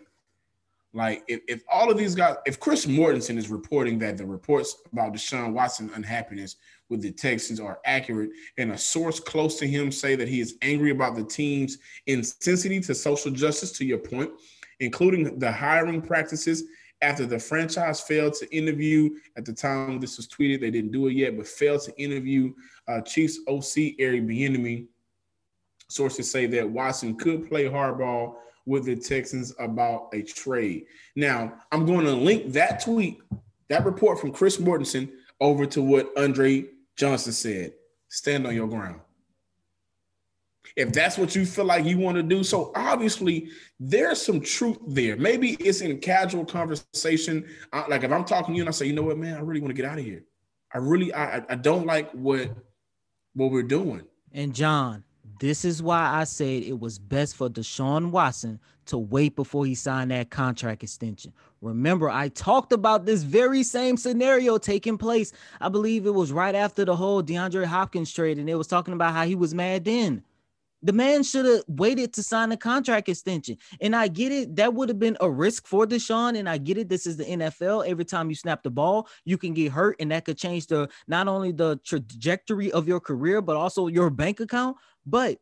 Like 0.93 1.23
if, 1.27 1.41
if 1.47 1.63
all 1.67 1.89
of 1.89 1.97
these 1.97 2.13
guys, 2.13 2.35
if 2.45 2.59
Chris 2.59 2.85
Mortensen 2.85 3.37
is 3.37 3.49
reporting 3.49 3.97
that 3.99 4.17
the 4.17 4.25
reports 4.25 4.75
about 4.91 5.13
Deshaun 5.13 5.53
Watson 5.53 5.89
unhappiness 5.95 6.57
with 6.89 7.01
the 7.01 7.11
Texans 7.11 7.59
are 7.59 7.79
accurate, 7.85 8.29
and 8.59 8.71
a 8.71 8.77
source 8.77 9.19
close 9.19 9.57
to 9.57 9.67
him 9.67 9.91
say 9.91 10.15
that 10.15 10.27
he 10.27 10.39
is 10.39 10.57
angry 10.61 10.91
about 10.91 11.15
the 11.15 11.23
team's 11.23 11.79
insensitivity 12.07 12.85
to 12.85 12.93
social 12.93 13.31
justice, 13.31 13.71
to 13.71 13.85
your 13.85 13.97
point, 13.97 14.29
including 14.79 15.39
the 15.39 15.51
hiring 15.51 15.99
practices 15.99 16.65
after 17.01 17.25
the 17.25 17.39
franchise 17.39 17.99
failed 17.99 18.33
to 18.35 18.55
interview 18.55 19.09
at 19.35 19.43
the 19.43 19.53
time 19.53 19.99
this 19.99 20.17
was 20.17 20.27
tweeted, 20.27 20.61
they 20.61 20.69
didn't 20.69 20.91
do 20.91 21.07
it 21.07 21.13
yet, 21.13 21.35
but 21.35 21.47
failed 21.47 21.81
to 21.81 21.99
interview 21.99 22.53
uh, 22.87 23.01
Chiefs 23.01 23.39
OC 23.47 23.95
Eric 23.97 24.27
Bieniemy 24.27 24.85
Sources 25.87 26.29
say 26.29 26.45
that 26.47 26.69
Watson 26.69 27.15
could 27.15 27.47
play 27.47 27.65
hardball 27.65 28.35
with 28.65 28.85
the 28.85 28.95
Texans 28.95 29.53
about 29.59 30.09
a 30.13 30.21
trade. 30.21 30.85
Now, 31.15 31.53
I'm 31.71 31.85
going 31.85 32.05
to 32.05 32.13
link 32.13 32.53
that 32.53 32.83
tweet 32.83 33.21
that 33.69 33.85
report 33.85 34.19
from 34.19 34.31
Chris 34.31 34.57
Mortensen 34.57 35.09
over 35.39 35.65
to 35.65 35.81
what 35.81 36.11
Andre 36.17 36.65
Johnson 36.95 37.33
said. 37.33 37.73
Stand 38.09 38.45
on 38.45 38.55
your 38.55 38.67
ground. 38.67 38.99
If 40.75 40.91
that's 40.91 41.17
what 41.17 41.35
you 41.35 41.45
feel 41.45 41.65
like 41.65 41.85
you 41.85 41.97
want 41.97 42.17
to 42.17 42.23
do, 42.23 42.43
so 42.43 42.71
obviously 42.75 43.49
there's 43.79 44.21
some 44.21 44.41
truth 44.41 44.77
there. 44.87 45.15
Maybe 45.17 45.51
it's 45.59 45.81
in 45.81 45.99
casual 45.99 46.45
conversation. 46.45 47.47
like 47.89 48.03
if 48.03 48.11
I'm 48.11 48.25
talking 48.25 48.53
to 48.53 48.57
you 48.57 48.63
and 48.63 48.69
I 48.69 48.71
say, 48.71 48.87
you 48.87 48.93
know 48.93 49.03
what, 49.03 49.17
man, 49.17 49.37
I 49.37 49.41
really 49.41 49.59
want 49.61 49.69
to 49.69 49.81
get 49.81 49.89
out 49.89 49.99
of 49.99 50.05
here. 50.05 50.23
I 50.73 50.79
really, 50.79 51.13
I, 51.13 51.43
I 51.49 51.55
don't 51.55 51.85
like 51.85 52.11
what 52.11 52.51
what 53.35 53.51
we're 53.51 53.63
doing. 53.63 54.03
And 54.31 54.53
John, 54.53 55.03
this 55.43 55.65
is 55.65 55.83
why 55.83 56.09
I 56.09 56.23
said 56.23 56.63
it 56.63 56.79
was 56.79 56.97
best 56.97 57.35
for 57.35 57.49
Deshaun 57.49 58.11
Watson 58.11 58.61
to 58.85 58.97
wait 58.97 59.35
before 59.35 59.65
he 59.65 59.75
signed 59.75 60.11
that 60.11 60.29
contract 60.29 60.83
extension. 60.83 61.33
Remember, 61.59 62.09
I 62.09 62.29
talked 62.29 62.71
about 62.71 63.05
this 63.05 63.23
very 63.23 63.61
same 63.61 63.97
scenario 63.97 64.57
taking 64.57 64.97
place. 64.97 65.33
I 65.59 65.67
believe 65.67 66.05
it 66.05 66.13
was 66.13 66.31
right 66.31 66.55
after 66.55 66.85
the 66.85 66.95
whole 66.95 67.21
DeAndre 67.21 67.65
Hopkins 67.65 68.13
trade, 68.13 68.37
and 68.37 68.49
it 68.49 68.55
was 68.55 68.67
talking 68.67 68.93
about 68.93 69.13
how 69.13 69.25
he 69.25 69.35
was 69.35 69.53
mad 69.53 69.83
then. 69.83 70.23
The 70.81 70.93
man 70.93 71.23
should 71.23 71.45
have 71.45 71.63
waited 71.67 72.13
to 72.13 72.23
sign 72.23 72.51
a 72.53 72.57
contract 72.57 73.07
extension. 73.09 73.57
And 73.79 73.95
I 73.95 74.09
get 74.09 74.33
it, 74.33 74.55
that 74.57 74.73
would 74.73 74.87
have 74.89 74.99
been 74.99 75.15
a 75.21 75.29
risk 75.29 75.65
for 75.65 75.85
Deshaun. 75.85 76.37
And 76.37 76.47
I 76.49 76.57
get 76.57 76.77
it, 76.77 76.89
this 76.89 77.07
is 77.07 77.15
the 77.15 77.23
NFL. 77.23 77.87
Every 77.87 78.03
time 78.03 78.27
you 78.27 78.35
snap 78.35 78.63
the 78.63 78.69
ball, 78.69 79.07
you 79.23 79.37
can 79.37 79.53
get 79.53 79.71
hurt, 79.71 79.95
and 80.01 80.11
that 80.11 80.25
could 80.25 80.37
change 80.37 80.67
the 80.67 80.89
not 81.07 81.29
only 81.29 81.53
the 81.53 81.79
trajectory 81.85 82.69
of 82.73 82.85
your 82.85 82.99
career, 82.99 83.41
but 83.41 83.55
also 83.55 83.87
your 83.87 84.09
bank 84.09 84.41
account. 84.41 84.75
But 85.05 85.39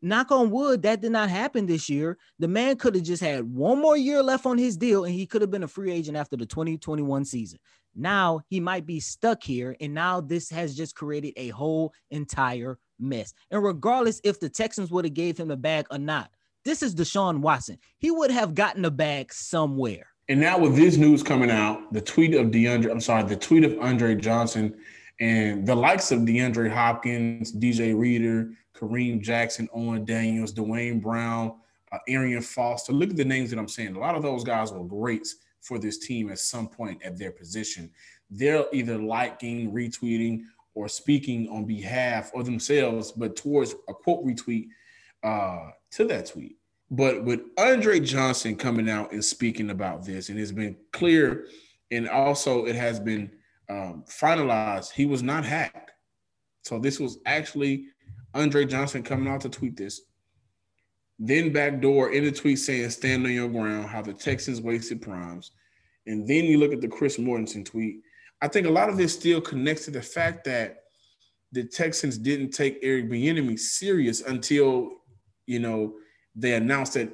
knock 0.00 0.30
on 0.30 0.50
wood, 0.50 0.82
that 0.82 1.00
did 1.00 1.12
not 1.12 1.30
happen 1.30 1.66
this 1.66 1.88
year. 1.88 2.18
The 2.38 2.48
man 2.48 2.76
could 2.76 2.94
have 2.94 3.04
just 3.04 3.22
had 3.22 3.44
one 3.44 3.80
more 3.80 3.96
year 3.96 4.22
left 4.22 4.46
on 4.46 4.58
his 4.58 4.76
deal, 4.76 5.04
and 5.04 5.14
he 5.14 5.26
could 5.26 5.42
have 5.42 5.50
been 5.50 5.64
a 5.64 5.68
free 5.68 5.92
agent 5.92 6.16
after 6.16 6.36
the 6.36 6.46
2021 6.46 7.24
season. 7.24 7.58
Now 7.94 8.40
he 8.48 8.60
might 8.60 8.86
be 8.86 9.00
stuck 9.00 9.42
here, 9.42 9.76
and 9.80 9.92
now 9.92 10.20
this 10.20 10.50
has 10.50 10.76
just 10.76 10.94
created 10.94 11.32
a 11.36 11.48
whole 11.48 11.92
entire 12.10 12.78
mess. 12.98 13.34
And 13.50 13.62
regardless 13.62 14.20
if 14.24 14.38
the 14.40 14.48
Texans 14.48 14.90
would 14.90 15.04
have 15.04 15.14
gave 15.14 15.38
him 15.38 15.48
the 15.48 15.56
bag 15.56 15.86
or 15.90 15.98
not, 15.98 16.30
this 16.64 16.82
is 16.82 16.94
Deshaun 16.94 17.38
Watson. 17.40 17.78
He 17.98 18.10
would 18.10 18.30
have 18.30 18.54
gotten 18.54 18.82
the 18.82 18.90
bag 18.90 19.32
somewhere. 19.32 20.06
And 20.28 20.40
now 20.40 20.58
with 20.58 20.76
this 20.76 20.96
news 20.96 21.22
coming 21.22 21.50
out, 21.50 21.92
the 21.92 22.00
tweet 22.02 22.34
of 22.34 22.48
DeAndre, 22.48 22.90
I'm 22.90 23.00
sorry, 23.00 23.22
the 23.22 23.36
tweet 23.36 23.64
of 23.64 23.78
Andre 23.80 24.14
Johnson 24.14 24.76
and 25.20 25.66
the 25.66 25.74
likes 25.74 26.12
of 26.12 26.20
DeAndre 26.20 26.70
Hopkins, 26.70 27.52
DJ 27.52 27.98
Reader, 27.98 28.50
Kareem 28.74 29.20
Jackson, 29.20 29.68
Owen 29.74 30.04
Daniels, 30.04 30.52
Duane 30.52 31.00
Brown, 31.00 31.54
uh, 31.90 31.98
Arian 32.08 32.42
Foster. 32.42 32.92
Look 32.92 33.10
at 33.10 33.16
the 33.16 33.24
names 33.24 33.50
that 33.50 33.58
I'm 33.58 33.68
saying. 33.68 33.96
A 33.96 33.98
lot 33.98 34.14
of 34.14 34.22
those 34.22 34.44
guys 34.44 34.72
were 34.72 34.84
greats 34.84 35.36
for 35.60 35.78
this 35.78 35.98
team 35.98 36.30
at 36.30 36.38
some 36.38 36.68
point 36.68 37.02
at 37.02 37.18
their 37.18 37.32
position. 37.32 37.90
They're 38.30 38.66
either 38.72 38.98
liking, 38.98 39.72
retweeting, 39.72 40.42
or 40.74 40.88
speaking 40.88 41.48
on 41.48 41.64
behalf 41.64 42.32
of 42.34 42.44
themselves, 42.44 43.10
but 43.10 43.34
towards 43.34 43.74
a 43.88 43.94
quote 43.94 44.24
retweet 44.24 44.68
uh, 45.24 45.70
to 45.92 46.04
that 46.04 46.26
tweet. 46.26 46.56
But 46.90 47.24
with 47.24 47.40
Andre 47.58 48.00
Johnson 48.00 48.54
coming 48.54 48.88
out 48.88 49.12
and 49.12 49.24
speaking 49.24 49.70
about 49.70 50.04
this, 50.04 50.28
and 50.28 50.38
it's 50.38 50.52
been 50.52 50.76
clear, 50.92 51.46
and 51.90 52.08
also 52.08 52.66
it 52.66 52.76
has 52.76 53.00
been 53.00 53.30
um, 53.68 54.04
finalized, 54.08 54.92
he 54.92 55.06
was 55.06 55.22
not 55.22 55.44
hacked. 55.44 55.92
So 56.62 56.78
this 56.78 56.98
was 56.98 57.18
actually 57.26 57.86
Andre 58.34 58.64
Johnson 58.64 59.02
coming 59.02 59.32
out 59.32 59.40
to 59.42 59.48
tweet 59.48 59.76
this. 59.76 60.02
Then 61.18 61.52
backdoor 61.52 62.12
in 62.12 62.24
the 62.24 62.32
tweet 62.32 62.58
saying, 62.58 62.90
stand 62.90 63.26
on 63.26 63.32
your 63.32 63.48
ground, 63.48 63.88
how 63.88 64.02
the 64.02 64.12
Texans 64.12 64.60
wasted 64.60 65.02
primes. 65.02 65.50
And 66.06 66.26
then 66.28 66.44
you 66.44 66.58
look 66.58 66.72
at 66.72 66.80
the 66.80 66.88
Chris 66.88 67.18
Mortensen 67.18 67.64
tweet. 67.64 68.00
I 68.40 68.48
think 68.48 68.66
a 68.66 68.70
lot 68.70 68.88
of 68.88 68.96
this 68.96 69.14
still 69.14 69.40
connects 69.40 69.86
to 69.86 69.90
the 69.90 70.02
fact 70.02 70.44
that 70.44 70.84
the 71.52 71.64
Texans 71.64 72.18
didn't 72.18 72.50
take 72.50 72.78
Eric 72.82 73.10
Bieniemy 73.10 73.58
serious 73.58 74.20
until, 74.20 74.90
you 75.46 75.58
know, 75.58 75.94
they 76.36 76.54
announced 76.54 76.94
that 76.94 77.10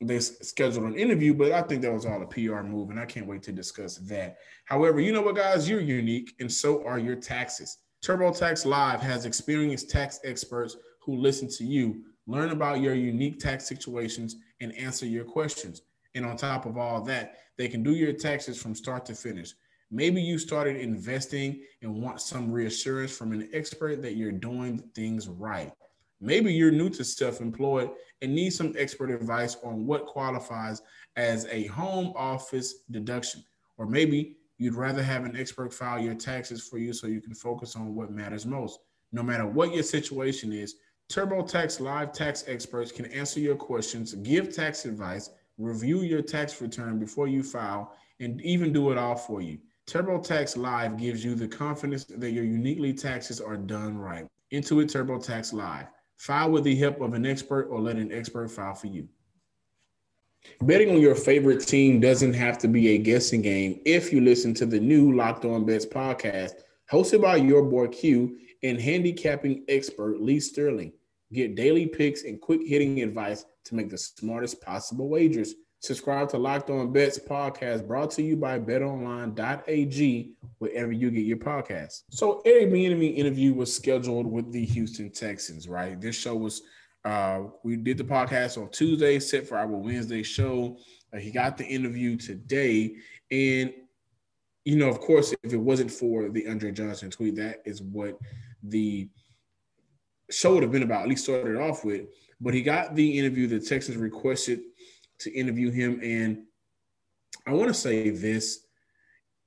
they 0.00 0.20
scheduled 0.20 0.84
an 0.84 0.94
interview, 0.94 1.32
but 1.32 1.52
I 1.52 1.62
think 1.62 1.82
that 1.82 1.92
was 1.92 2.04
all 2.04 2.22
a 2.22 2.26
PR 2.26 2.62
move, 2.62 2.90
and 2.90 3.00
I 3.00 3.06
can't 3.06 3.26
wait 3.26 3.42
to 3.44 3.52
discuss 3.52 3.96
that. 3.96 4.36
However, 4.66 5.00
you 5.00 5.12
know 5.12 5.22
what, 5.22 5.36
guys, 5.36 5.68
you're 5.68 5.80
unique, 5.80 6.34
and 6.38 6.52
so 6.52 6.84
are 6.84 6.98
your 6.98 7.16
taxes. 7.16 7.78
TurboTax 8.04 8.66
Live 8.66 9.00
has 9.00 9.24
experienced 9.24 9.90
tax 9.90 10.20
experts 10.22 10.76
who 11.00 11.16
listen 11.16 11.48
to 11.48 11.64
you, 11.64 12.04
learn 12.26 12.50
about 12.50 12.80
your 12.80 12.94
unique 12.94 13.38
tax 13.38 13.66
situations, 13.66 14.36
and 14.60 14.76
answer 14.76 15.06
your 15.06 15.24
questions. 15.24 15.82
And 16.14 16.26
on 16.26 16.36
top 16.36 16.66
of 16.66 16.76
all 16.76 17.00
that, 17.02 17.36
they 17.56 17.68
can 17.68 17.82
do 17.82 17.92
your 17.92 18.12
taxes 18.12 18.60
from 18.60 18.74
start 18.74 19.06
to 19.06 19.14
finish. 19.14 19.54
Maybe 19.90 20.20
you 20.20 20.38
started 20.38 20.76
investing 20.76 21.62
and 21.80 22.02
want 22.02 22.20
some 22.20 22.50
reassurance 22.50 23.16
from 23.16 23.32
an 23.32 23.48
expert 23.52 24.02
that 24.02 24.16
you're 24.16 24.32
doing 24.32 24.78
things 24.94 25.28
right. 25.28 25.72
Maybe 26.20 26.52
you're 26.52 26.70
new 26.70 26.88
to 26.90 27.04
self 27.04 27.40
employed 27.40 27.90
and 28.22 28.34
need 28.34 28.50
some 28.50 28.74
expert 28.78 29.10
advice 29.10 29.56
on 29.62 29.86
what 29.86 30.06
qualifies 30.06 30.82
as 31.16 31.46
a 31.46 31.66
home 31.66 32.12
office 32.16 32.84
deduction. 32.90 33.44
Or 33.76 33.86
maybe 33.86 34.36
you'd 34.58 34.74
rather 34.74 35.02
have 35.02 35.24
an 35.24 35.36
expert 35.36 35.72
file 35.72 35.98
your 35.98 36.14
taxes 36.14 36.66
for 36.66 36.78
you 36.78 36.92
so 36.92 37.06
you 37.06 37.20
can 37.20 37.34
focus 37.34 37.76
on 37.76 37.94
what 37.94 38.10
matters 38.10 38.46
most. 38.46 38.80
No 39.12 39.22
matter 39.22 39.46
what 39.46 39.74
your 39.74 39.82
situation 39.82 40.52
is, 40.52 40.76
TurboTax 41.10 41.80
Live 41.80 42.12
tax 42.12 42.44
experts 42.48 42.90
can 42.90 43.06
answer 43.06 43.38
your 43.38 43.54
questions, 43.54 44.14
give 44.14 44.52
tax 44.52 44.84
advice, 44.86 45.30
review 45.58 46.00
your 46.00 46.22
tax 46.22 46.60
return 46.60 46.98
before 46.98 47.28
you 47.28 47.42
file, 47.42 47.94
and 48.18 48.40
even 48.40 48.72
do 48.72 48.90
it 48.90 48.98
all 48.98 49.14
for 49.14 49.40
you. 49.40 49.58
TurboTax 49.86 50.56
Live 50.56 50.96
gives 50.96 51.24
you 51.24 51.34
the 51.36 51.46
confidence 51.46 52.04
that 52.04 52.32
your 52.32 52.44
uniquely 52.44 52.92
taxes 52.92 53.40
are 53.40 53.56
done 53.56 53.96
right. 53.96 54.26
Intuit 54.52 54.90
TurboTax 54.90 55.52
Live. 55.52 55.86
File 56.16 56.50
with 56.50 56.64
the 56.64 56.74
help 56.74 57.00
of 57.00 57.14
an 57.14 57.26
expert 57.26 57.68
or 57.70 57.80
let 57.80 57.96
an 57.96 58.12
expert 58.12 58.48
file 58.48 58.74
for 58.74 58.86
you. 58.86 59.08
Betting 60.62 60.90
on 60.90 61.00
your 61.00 61.14
favorite 61.14 61.60
team 61.60 62.00
doesn't 62.00 62.32
have 62.32 62.56
to 62.58 62.68
be 62.68 62.88
a 62.88 62.98
guessing 62.98 63.42
game 63.42 63.80
if 63.84 64.12
you 64.12 64.20
listen 64.20 64.54
to 64.54 64.66
the 64.66 64.80
new 64.80 65.12
Locked 65.12 65.44
On 65.44 65.64
Bets 65.64 65.86
podcast, 65.86 66.52
hosted 66.90 67.20
by 67.20 67.36
your 67.36 67.62
boy 67.62 67.88
Q 67.88 68.38
and 68.62 68.80
handicapping 68.80 69.64
expert 69.68 70.20
Lee 70.20 70.40
Sterling. 70.40 70.92
Get 71.32 71.56
daily 71.56 71.86
picks 71.86 72.22
and 72.22 72.40
quick 72.40 72.60
hitting 72.64 73.02
advice 73.02 73.44
to 73.64 73.74
make 73.74 73.90
the 73.90 73.98
smartest 73.98 74.62
possible 74.62 75.08
wagers. 75.08 75.54
Subscribe 75.80 76.28
to 76.30 76.38
Locked 76.38 76.70
On 76.70 76.92
Bets 76.92 77.18
podcast 77.18 77.86
brought 77.86 78.10
to 78.12 78.22
you 78.22 78.36
by 78.36 78.58
betonline.ag 78.58 80.32
wherever 80.58 80.90
you 80.90 81.10
get 81.10 81.24
your 81.24 81.36
podcasts. 81.36 82.04
So 82.10 82.42
Eric 82.44 82.70
Bieniemy 82.70 83.16
interview 83.16 83.52
was 83.52 83.74
scheduled 83.74 84.26
with 84.26 84.50
the 84.52 84.64
Houston 84.64 85.10
Texans, 85.10 85.68
right? 85.68 86.00
This 86.00 86.16
show 86.16 86.34
was 86.34 86.62
uh, 87.04 87.42
we 87.62 87.76
did 87.76 87.98
the 87.98 88.04
podcast 88.04 88.60
on 88.60 88.68
Tuesday, 88.70 89.20
set 89.20 89.46
for 89.46 89.56
our 89.56 89.68
Wednesday 89.68 90.24
show. 90.24 90.76
Uh, 91.14 91.18
he 91.18 91.30
got 91.30 91.56
the 91.56 91.64
interview 91.64 92.16
today, 92.16 92.96
and 93.30 93.72
you 94.64 94.76
know, 94.76 94.88
of 94.88 94.98
course, 94.98 95.32
if 95.44 95.52
it 95.52 95.56
wasn't 95.56 95.90
for 95.90 96.28
the 96.28 96.48
Andre 96.48 96.72
Johnson 96.72 97.08
tweet, 97.10 97.36
that 97.36 97.62
is 97.64 97.80
what 97.80 98.18
the 98.64 99.08
show 100.30 100.54
would 100.54 100.64
have 100.64 100.72
been 100.72 100.82
about. 100.82 101.02
At 101.02 101.08
least 101.08 101.24
started 101.24 101.56
off 101.56 101.84
with. 101.84 102.06
But 102.40 102.54
he 102.54 102.62
got 102.62 102.96
the 102.96 103.18
interview. 103.18 103.46
The 103.46 103.60
Texans 103.60 103.96
requested 103.96 104.60
to 105.20 105.32
interview 105.32 105.70
him. 105.70 106.00
And 106.02 106.44
I 107.46 107.52
want 107.52 107.68
to 107.68 107.74
say 107.74 108.10
this 108.10 108.66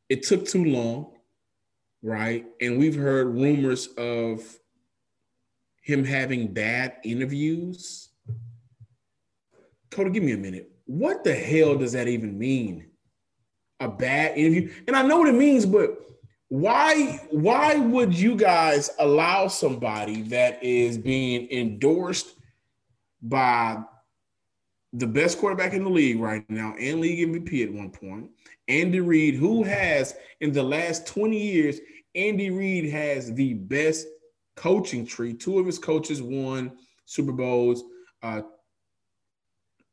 it 0.10 0.24
took 0.24 0.46
too 0.46 0.66
long, 0.66 1.14
right? 2.02 2.46
And 2.62 2.80
we've 2.80 2.96
heard 2.96 3.28
rumors 3.28 3.88
of 3.98 4.44
him 5.84 6.04
having 6.04 6.54
bad 6.54 6.98
interviews. 7.04 8.10
Coty, 9.92 10.14
give 10.14 10.24
me 10.24 10.34
a 10.34 10.38
minute. 10.38 10.72
What 10.86 11.24
the 11.24 11.36
hell 11.36 11.76
does 11.76 11.94
that 11.94 12.08
even 12.08 12.38
mean? 12.38 12.88
A 13.80 13.88
bad 13.88 14.38
interview? 14.38 14.72
And 14.88 14.96
I 14.96 15.04
know 15.04 15.20
what 15.20 15.30
it 15.30 15.36
means, 15.36 15.66
but 15.66 15.98
why 16.50 17.22
why 17.30 17.76
would 17.76 18.14
you 18.14 18.36
guys 18.36 18.90
allow 18.98 19.48
somebody 19.48 20.24
that 20.24 20.62
is 20.64 20.98
being 20.98 21.50
endorsed 21.52 22.34
by 23.22 23.78
the 24.94 25.08
best 25.08 25.38
quarterback 25.38 25.74
in 25.74 25.84
the 25.84 25.90
league 25.90 26.20
right 26.20 26.44
now 26.50 26.74
and 26.80 27.00
league 27.00 27.28
MVP 27.28 27.64
at 27.64 27.74
one 27.74 27.92
point, 27.92 28.30
Andy 28.68 29.00
Reid, 29.00 29.36
who 29.36 29.64
has 29.64 30.16
in 30.42 30.52
the 30.52 30.64
last 30.64 31.06
20 31.08 31.38
years, 31.38 31.80
Andy 32.16 32.50
Reid 32.50 32.90
has 32.92 33.34
the 33.34 33.54
best 33.54 34.08
coaching 34.56 35.06
tree. 35.06 35.34
Two 35.34 35.60
of 35.60 35.66
his 35.66 35.80
coaches 35.80 36.22
won 36.22 36.72
Super 37.06 37.32
Bowls. 37.32 37.84
Uh, 38.24 38.42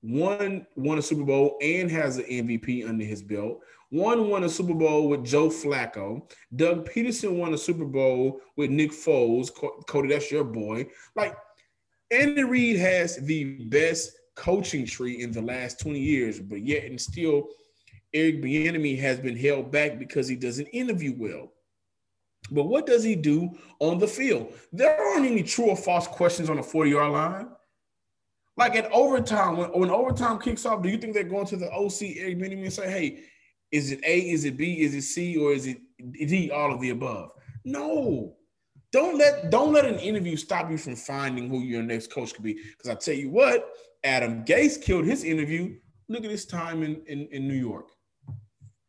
one 0.00 0.66
won 0.76 0.98
a 0.98 1.02
Super 1.02 1.24
Bowl 1.24 1.58
and 1.60 1.90
has 1.90 2.18
an 2.18 2.24
MVP 2.24 2.88
under 2.88 3.04
his 3.04 3.22
belt. 3.22 3.60
One 3.90 4.28
won 4.28 4.44
a 4.44 4.48
Super 4.48 4.74
Bowl 4.74 5.08
with 5.08 5.24
Joe 5.24 5.48
Flacco. 5.48 6.28
Doug 6.54 6.88
Pederson 6.88 7.36
won 7.36 7.54
a 7.54 7.58
Super 7.58 7.84
Bowl 7.84 8.40
with 8.56 8.70
Nick 8.70 8.90
Foles. 8.90 9.50
Coty, 9.52 10.08
that's 10.08 10.30
your 10.30 10.44
boy. 10.44 10.86
Like 11.14 11.36
Andy 12.10 12.44
Reid 12.44 12.76
has 12.76 13.16
the 13.16 13.64
best 13.66 14.12
coaching 14.36 14.86
tree 14.86 15.22
in 15.22 15.32
the 15.32 15.42
last 15.42 15.80
20 15.80 15.98
years, 15.98 16.38
but 16.38 16.64
yet 16.64 16.84
and 16.84 17.00
still 17.00 17.48
Eric 18.14 18.42
Bieniemy 18.42 18.98
has 19.00 19.18
been 19.18 19.36
held 19.36 19.72
back 19.72 19.98
because 19.98 20.28
he 20.28 20.36
doesn't 20.36 20.66
interview 20.66 21.14
well. 21.18 21.52
But 22.50 22.64
what 22.64 22.86
does 22.86 23.02
he 23.02 23.16
do 23.16 23.50
on 23.80 23.98
the 23.98 24.06
field? 24.06 24.52
There 24.72 24.96
aren't 24.96 25.26
any 25.26 25.42
true 25.42 25.66
or 25.66 25.76
false 25.76 26.06
questions 26.06 26.48
on 26.48 26.56
the 26.56 26.62
40 26.62 26.90
yard 26.90 27.12
line. 27.12 27.48
Like 28.56 28.76
at 28.76 28.90
overtime, 28.92 29.56
when, 29.56 29.68
when 29.70 29.90
overtime 29.90 30.38
kicks 30.38 30.64
off, 30.64 30.82
do 30.82 30.88
you 30.88 30.96
think 30.96 31.12
they're 31.12 31.24
going 31.24 31.46
to 31.46 31.56
the 31.56 31.70
OC 31.72 32.16
Eric 32.16 32.38
Bieniemy 32.38 32.62
and 32.62 32.72
say, 32.72 32.90
"Hey, 32.90 33.24
is 33.70 33.90
it 33.90 34.00
A? 34.04 34.30
Is 34.30 34.44
it 34.44 34.56
B? 34.56 34.80
Is 34.80 34.94
it 34.94 35.02
C? 35.02 35.36
Or 35.36 35.52
is 35.52 35.66
it 35.66 35.78
D? 35.98 36.50
All 36.50 36.72
of 36.72 36.80
the 36.80 36.90
above?" 36.90 37.32
No. 37.64 38.36
Don't 38.92 39.18
let 39.18 39.50
don't 39.50 39.74
let 39.74 39.84
an 39.84 39.98
interview 39.98 40.36
stop 40.36 40.70
you 40.70 40.78
from 40.78 40.96
finding 40.96 41.50
who 41.50 41.60
your 41.60 41.82
next 41.82 42.10
coach 42.10 42.32
could 42.32 42.44
be. 42.44 42.54
Because 42.54 42.88
I 42.88 42.94
tell 42.94 43.14
you 43.14 43.28
what, 43.28 43.68
Adam 44.04 44.44
Gase 44.44 44.80
killed 44.80 45.04
his 45.04 45.24
interview. 45.24 45.76
Look 46.08 46.24
at 46.24 46.30
his 46.30 46.46
time 46.46 46.82
in, 46.82 47.02
in, 47.06 47.26
in 47.32 47.48
New 47.48 47.54
York. 47.54 47.90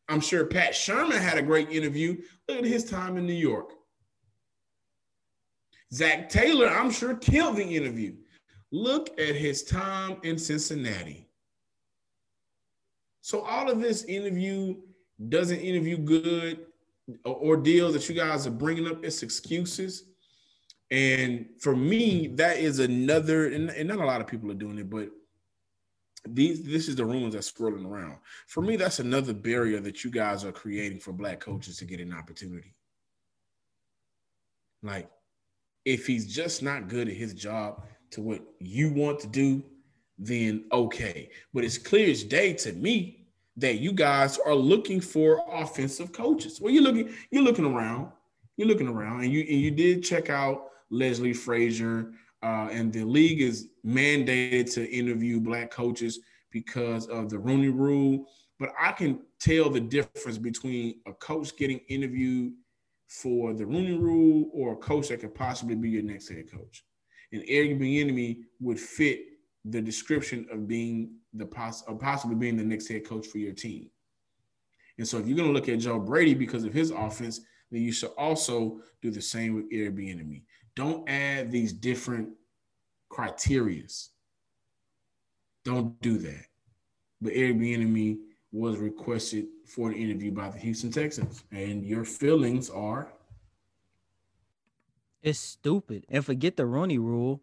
I'm 0.10 0.22
sure 0.22 0.46
Pat 0.46 0.74
Shurmur 0.74 1.20
had 1.20 1.38
a 1.38 1.42
great 1.42 1.70
interview. 1.70 2.22
Look 2.48 2.60
at 2.60 2.66
his 2.66 2.86
time 2.86 3.18
in 3.18 3.26
New 3.26 3.34
York. 3.34 3.74
Zac 5.94 6.30
Taylor, 6.30 6.68
I'm 6.68 6.92
sure, 6.92 7.16
killed 7.16 7.58
the 7.58 7.64
interview. 7.64 8.16
Look 8.72 9.20
at 9.20 9.36
his 9.36 9.64
time 9.64 10.18
in 10.24 10.38
Cincinnati. 10.38 11.30
So 13.22 13.42
all 13.42 13.70
of 13.70 13.82
this 13.82 14.04
interview 14.04 14.76
doesn't 15.30 15.60
interview 15.60 15.98
good 15.98 16.68
ordeals 17.26 17.94
that 17.94 18.08
you 18.08 18.16
guys 18.16 18.46
are 18.48 18.52
bringing 18.52 18.88
up 18.88 19.04
as 19.04 19.24
excuses. 19.24 20.04
And 20.89 21.48
for 21.60 21.75
me, 21.75 22.27
mm-hmm. 22.27 22.36
that 22.38 22.58
is 22.58 22.79
another, 22.79 23.48
and, 23.48 23.70
and 23.70 23.88
not 23.88 24.00
a 24.00 24.06
lot 24.06 24.22
of 24.22 24.27
people 24.27 24.50
are 24.51 24.56
doing 24.56 24.77
it, 24.77 24.89
but 24.89 25.10
these 26.29 26.63
this 26.63 26.88
is 26.88 26.96
the 26.96 27.06
rumors 27.06 27.34
that's 27.34 27.48
swirling 27.48 27.86
around. 27.86 28.17
For 28.48 28.62
me, 28.62 28.75
that's 28.75 29.00
another 29.00 29.34
barrier 29.34 29.79
that 29.82 30.03
you 30.03 30.12
guys 30.12 30.44
are 30.44 30.51
creating 30.51 31.00
for 31.00 31.13
black 31.13 31.39
coaches 31.39 31.77
to 31.77 31.86
get 31.86 32.00
an 32.00 32.13
opportunity. 32.13 32.74
Like, 34.84 35.10
if 35.86 36.06
he's 36.06 36.34
just 36.34 36.62
not 36.62 36.88
good 36.89 37.08
at 37.08 37.15
his 37.15 37.34
job 37.34 37.86
to 38.12 38.22
what 38.22 38.41
you 38.60 38.91
want 38.91 39.20
to 39.22 39.27
do, 39.27 39.63
then 40.17 40.65
okay. 40.72 41.29
But 41.53 41.63
it's 41.63 41.77
clear 41.77 42.10
as 42.10 42.24
day 42.24 42.53
to 42.53 42.74
me 42.74 43.27
that 43.58 43.79
you 43.79 43.91
guys 43.91 44.38
are 44.38 44.56
looking 44.56 45.01
for 45.01 45.44
offensive 45.51 46.12
coaches. 46.12 46.60
Well, 46.62 46.74
you're 46.74 46.84
looking, 46.84 47.13
you're 47.32 47.44
looking 47.44 47.65
around, 47.65 48.12
you're 48.56 48.67
looking 48.67 48.88
around, 48.88 49.24
and 49.24 49.32
you 49.32 49.41
and 49.41 49.62
you 49.62 49.72
did 49.72 50.03
check 50.03 50.29
out 50.29 50.72
Leslie 50.89 51.34
Frazier, 51.34 52.12
uh, 52.44 52.70
and 52.72 52.94
the 52.94 53.03
league 53.03 53.41
is 53.41 53.70
mandated 53.86 54.72
to 54.74 54.89
interview 54.89 55.39
black 55.39 55.72
coaches 55.72 56.20
because 56.51 57.08
of 57.08 57.29
the 57.29 57.39
Rooney 57.39 57.70
Rule. 57.70 58.27
But 58.60 58.72
I 58.79 58.91
can 58.91 59.20
tell 59.39 59.70
the 59.70 59.79
difference 59.79 60.38
between 60.38 61.00
a 61.06 61.13
coach 61.13 61.56
getting 61.58 61.79
interviewed 61.89 62.53
for 63.08 63.53
the 63.53 63.65
Rooney 63.65 63.98
Rule 63.98 64.50
or 64.53 64.74
a 64.74 64.77
coach 64.77 65.10
that 65.10 65.22
could 65.22 65.36
possibly 65.36 65.75
be 65.75 65.89
your 65.89 66.03
next 66.03 66.29
head 66.29 66.51
coach. 66.51 66.84
And 67.32 67.44
Eric 67.48 67.79
Bieniemy 67.79 68.41
would 68.60 68.79
fit 68.79 69.20
the 69.65 69.82
description 69.82 70.48
of 70.51 70.67
being 70.67 71.15
the 71.34 71.46
poss- 71.46 71.84
of 71.84 72.00
possibly 72.00 72.36
being 72.36 72.58
the 72.58 72.63
next 72.63 72.88
head 72.88 73.06
coach 73.06 73.27
for 73.27 73.38
your 73.38 73.53
team. 73.53 73.89
And 74.98 75.08
so 75.08 75.20
if 75.20 75.27
you're 75.27 75.38
going 75.38 75.50
to 75.50 75.53
look 75.53 75.70
at 75.70 75.79
Joe 75.79 76.00
Brady 76.00 76.34
because 76.34 76.63
of 76.63 76.74
his 76.74 76.91
offense, 76.91 77.41
then 77.70 77.82
you 77.82 77.91
should 77.91 78.12
also 78.17 78.79
do 79.01 79.12
the 79.12 79.22
same 79.22 79.56
with 79.56 79.65
Eric 79.72 79.96
Bieniemy. 79.96 80.44
Don't 80.77 81.10
add 81.10 81.51
these 81.51 81.74
different 81.74 82.30
criterias. 83.12 84.10
Don't 85.65 85.99
do 86.04 86.19
that. 86.19 86.45
But 87.19 87.34
Eric 87.34 87.58
Bieniemy 87.58 88.19
was 88.52 88.78
requested 88.78 89.47
for 89.65 89.89
an 89.89 89.95
interview 89.95 90.32
by 90.32 90.52
the 90.52 90.60
Houston 90.60 90.91
Texans, 90.91 91.43
and 91.52 91.84
your 91.84 92.06
feelings 92.06 92.69
are. 92.69 93.12
It's 95.23 95.39
stupid. 95.39 96.06
And 96.10 96.23
forget 96.23 96.56
the 96.56 96.67
Rooney 96.67 96.99
Rule. 96.99 97.41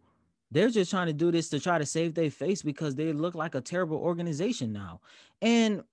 They're 0.49 0.69
just 0.69 0.89
trying 0.89 1.07
to 1.07 1.13
do 1.13 1.29
this 1.29 1.49
to 1.49 1.59
try 1.59 1.77
to 1.77 1.85
save 1.85 2.13
their 2.13 2.31
face 2.31 2.61
because 2.61 2.95
they 2.95 3.11
look 3.11 3.35
like 3.35 3.53
a 3.53 3.59
terrible 3.59 3.97
organization 3.97 4.71
now. 4.71 5.01
And 5.41 5.83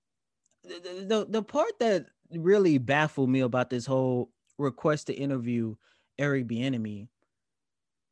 the, 0.63 1.05
the, 1.05 1.25
the 1.27 1.43
part 1.43 1.77
that 1.79 2.05
really 2.31 2.77
baffled 2.77 3.29
me 3.29 3.41
about 3.41 3.69
this 3.69 3.85
whole 3.85 4.31
request 4.57 5.07
to 5.07 5.13
interview 5.13 5.75
Eric 6.17 6.47
Bieniemy 6.47 7.09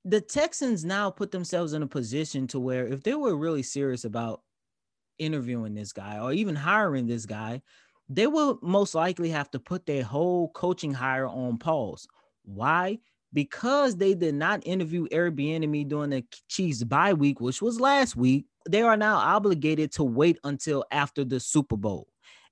the 0.03 0.21
Texans 0.21 0.83
now 0.83 1.09
put 1.09 1.31
themselves 1.31 1.73
in 1.73 1.83
a 1.83 1.87
position 1.87 2.47
to 2.47 2.59
where 2.59 2.87
if 2.87 3.03
they 3.03 3.13
were 3.13 3.35
really 3.35 3.63
serious 3.63 4.03
about 4.03 4.41
interviewing 5.19 5.75
this 5.75 5.93
guy 5.93 6.19
or 6.19 6.33
even 6.33 6.55
hiring 6.55 7.07
this 7.07 7.25
guy, 7.25 7.61
they 8.09 8.27
will 8.27 8.59
most 8.61 8.95
likely 8.95 9.29
have 9.29 9.49
to 9.51 9.59
put 9.59 9.85
their 9.85 10.03
whole 10.03 10.49
coaching 10.49 10.93
hire 10.93 11.27
on 11.27 11.57
pause. 11.57 12.07
Why? 12.43 12.97
Because 13.33 13.95
they 13.95 14.15
did 14.15 14.35
not 14.35 14.65
interview 14.65 15.07
Bieniemy 15.07 15.87
during 15.87 16.09
the 16.09 16.25
Chiefs 16.49 16.83
bye 16.83 17.13
week, 17.13 17.39
which 17.39 17.61
was 17.61 17.79
last 17.79 18.15
week. 18.15 18.45
They 18.67 18.81
are 18.81 18.97
now 18.97 19.15
obligated 19.15 19.91
to 19.93 20.03
wait 20.03 20.39
until 20.43 20.83
after 20.91 21.23
the 21.23 21.39
Super 21.39 21.77
Bowl. 21.77 22.07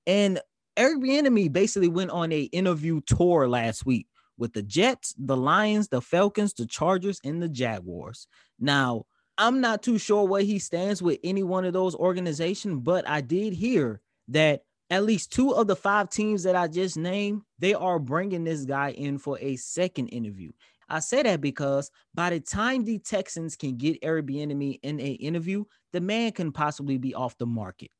And 0.07 0.39
Eric 0.77 0.99
Bieniemy 0.99 1.51
basically 1.51 1.89
went 1.89 2.11
on 2.11 2.31
a 2.31 2.43
interview 2.43 3.01
tour 3.01 3.49
last 3.49 3.85
week 3.85 4.07
with 4.39 4.53
the 4.53 4.63
Jets, 4.63 5.13
the 5.17 5.37
Lions, 5.37 5.89
the 5.89 6.01
Falcons, 6.01 6.53
the 6.53 6.65
Chargers, 6.65 7.19
and 7.23 7.43
the 7.43 7.49
Jaguars. 7.49 8.27
Now, 8.59 9.05
I'm 9.37 9.61
not 9.61 9.83
too 9.83 9.97
sure 9.97 10.25
where 10.25 10.41
he 10.41 10.57
stands 10.59 11.01
with 11.01 11.19
any 11.23 11.43
one 11.43 11.65
of 11.65 11.73
those 11.73 11.95
organizations, 11.95 12.81
but 12.81 13.07
I 13.07 13.21
did 13.21 13.53
hear 13.53 14.01
that 14.29 14.63
at 14.89 15.03
least 15.03 15.31
two 15.31 15.51
of 15.51 15.67
the 15.67 15.75
five 15.75 16.09
teams 16.09 16.43
that 16.43 16.55
I 16.55 16.67
just 16.67 16.97
named, 16.97 17.43
they 17.59 17.73
are 17.73 17.99
bringing 17.99 18.43
this 18.43 18.65
guy 18.65 18.91
in 18.91 19.17
for 19.17 19.37
a 19.39 19.55
second 19.55 20.07
interview. 20.07 20.51
I 20.89 20.99
say 20.99 21.21
that 21.21 21.41
because 21.41 21.91
by 22.15 22.31
the 22.31 22.39
time 22.39 22.83
the 22.83 22.97
Texans 22.97 23.55
can 23.55 23.77
get 23.77 24.01
Bieniemy 24.01 24.79
in 24.81 24.99
a 24.99 25.11
interview, 25.11 25.65
the 25.93 26.01
man 26.01 26.31
can 26.31 26.51
possibly 26.51 26.97
be 26.97 27.13
off 27.13 27.37
the 27.37 27.45
market. 27.45 27.91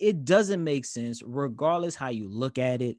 It 0.00 0.24
doesn't 0.24 0.64
make 0.64 0.84
sense, 0.84 1.22
regardless 1.24 1.94
how 1.94 2.08
you 2.08 2.28
look 2.28 2.58
at 2.58 2.82
it 2.82 2.96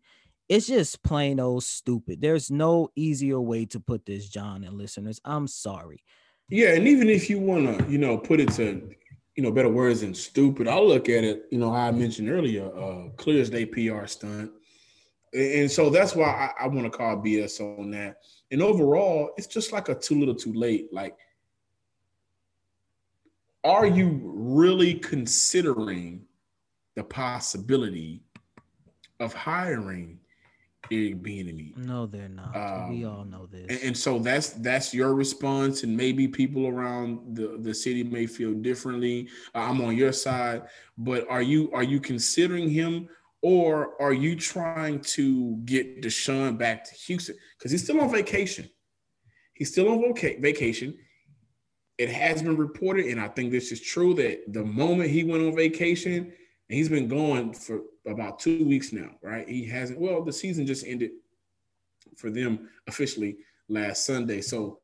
it's 0.49 0.67
just 0.67 1.03
plain 1.03 1.39
old 1.39 1.63
stupid. 1.63 2.21
There's 2.21 2.51
no 2.51 2.89
easier 2.95 3.39
way 3.39 3.65
to 3.65 3.79
put 3.79 4.06
this, 4.06 4.29
John 4.29 4.63
and 4.63 4.77
listeners. 4.77 5.19
I'm 5.23 5.47
sorry. 5.47 6.03
Yeah, 6.49 6.73
and 6.73 6.88
even 6.88 7.10
if 7.10 7.29
you 7.29 7.39
want 7.39 7.79
to, 7.79 7.89
you 7.89 7.97
know, 7.97 8.17
put 8.17 8.39
it 8.39 8.51
to, 8.53 8.89
you 9.36 9.43
know, 9.43 9.51
better 9.51 9.69
words 9.69 10.01
than 10.01 10.13
stupid, 10.13 10.67
I'll 10.67 10.88
look 10.88 11.10
at 11.10 11.23
it, 11.23 11.45
you 11.51 11.58
know, 11.58 11.71
how 11.71 11.88
I 11.88 11.91
mentioned 11.91 12.29
earlier, 12.29 12.65
uh, 12.77 13.10
clear 13.15 13.41
as 13.41 13.49
day 13.49 13.65
PR 13.65 14.06
stunt. 14.06 14.51
And 15.34 15.71
so 15.71 15.89
that's 15.89 16.15
why 16.15 16.27
I, 16.60 16.65
I 16.65 16.67
want 16.67 16.84
to 16.84 16.95
call 16.95 17.17
BS 17.17 17.60
on 17.79 17.89
that. 17.91 18.17
And 18.51 18.62
overall, 18.62 19.32
it's 19.38 19.47
just 19.47 19.71
like 19.71 19.89
a 19.89 19.95
too 19.95 20.19
little 20.19 20.36
too 20.36 20.53
late. 20.53 20.93
Like, 20.93 21.17
are 23.63 23.88
you 23.88 24.19
really 24.23 24.93
considering 24.95 26.25
the 26.95 27.03
possibility 27.03 28.21
of 29.19 29.34
hiring 29.34 30.19
Eric 30.91 31.22
Bieniemy. 31.22 31.78
No, 31.78 32.06
they're 32.06 32.30
not. 32.30 32.56
Um, 32.56 32.89
we 32.89 33.06
all 33.06 33.24
know 33.24 33.46
this. 33.46 33.65
And, 33.69 33.80
and, 33.84 33.98
so 33.98 34.19
that's 34.19 34.50
that's 34.50 34.93
your 34.93 35.13
response, 35.13 35.84
and 35.84 35.96
maybe 35.96 36.28
people 36.28 36.67
around 36.67 37.36
the, 37.36 37.58
the 37.60 37.74
city 37.74 38.04
may 38.04 38.26
feel 38.28 38.54
differently. 38.54 39.30
Uh, 39.56 39.60
I'm 39.60 39.82
on 39.82 39.96
your 39.96 40.12
side, 40.12 40.63
but 40.98 41.28
are 41.30 41.41
you 41.41 41.72
are 41.74 41.84
you 41.84 42.00
considering 42.00 42.69
him, 42.69 43.08
or 43.41 44.02
are 44.02 44.13
you 44.13 44.36
trying 44.36 45.00
to 45.02 45.56
get 45.65 46.02
Deshaun 46.02 46.58
back 46.58 46.84
to 46.86 46.96
Houston 46.96 47.36
because 47.58 47.72
he's 47.72 47.84
still 47.84 48.02
on 48.02 48.12
vacation? 48.12 48.69
He's 49.54 49.72
still 49.72 49.89
on 49.89 50.00
voca- 50.00 50.41
vacation. 50.41 50.98
It 51.98 52.10
has 52.10 52.41
been 52.41 52.58
reported, 52.58 53.06
and 53.06 53.22
I 53.22 53.30
think 53.30 53.52
this 53.52 53.72
is 53.72 53.80
true 53.80 54.13
that 54.15 54.52
the 54.52 54.65
moment 54.65 55.12
he 55.12 55.24
went 55.24 55.46
on 55.46 55.56
vacation, 55.56 56.34
he's 56.73 56.89
been 56.89 57.07
going 57.07 57.53
for 57.53 57.81
about 58.07 58.39
two 58.39 58.65
weeks 58.65 58.91
now, 58.91 59.12
right? 59.21 59.47
He 59.47 59.65
hasn't. 59.65 59.99
Well, 59.99 60.23
the 60.23 60.33
season 60.33 60.65
just 60.65 60.86
ended 60.86 61.12
for 62.17 62.29
them 62.29 62.69
officially 62.88 63.38
last 63.69 64.05
Sunday. 64.05 64.41
So 64.41 64.79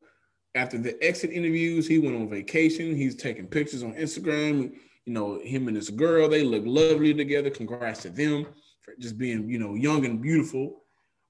after 0.55 0.77
the 0.77 1.01
exit 1.03 1.31
interviews, 1.31 1.87
he 1.87 1.99
went 1.99 2.15
on 2.15 2.29
vacation. 2.29 2.95
He's 2.95 3.15
taking 3.15 3.47
pictures 3.47 3.83
on 3.83 3.93
Instagram. 3.93 4.73
You 5.05 5.13
know, 5.13 5.39
him 5.39 5.67
and 5.67 5.75
his 5.75 5.89
girl, 5.89 6.29
they 6.29 6.43
look 6.43 6.63
lovely 6.65 7.13
together. 7.13 7.49
Congrats 7.49 8.01
to 8.03 8.09
them 8.09 8.45
for 8.81 8.93
just 8.99 9.17
being, 9.17 9.49
you 9.49 9.59
know, 9.59 9.75
young 9.75 10.05
and 10.05 10.21
beautiful. 10.21 10.83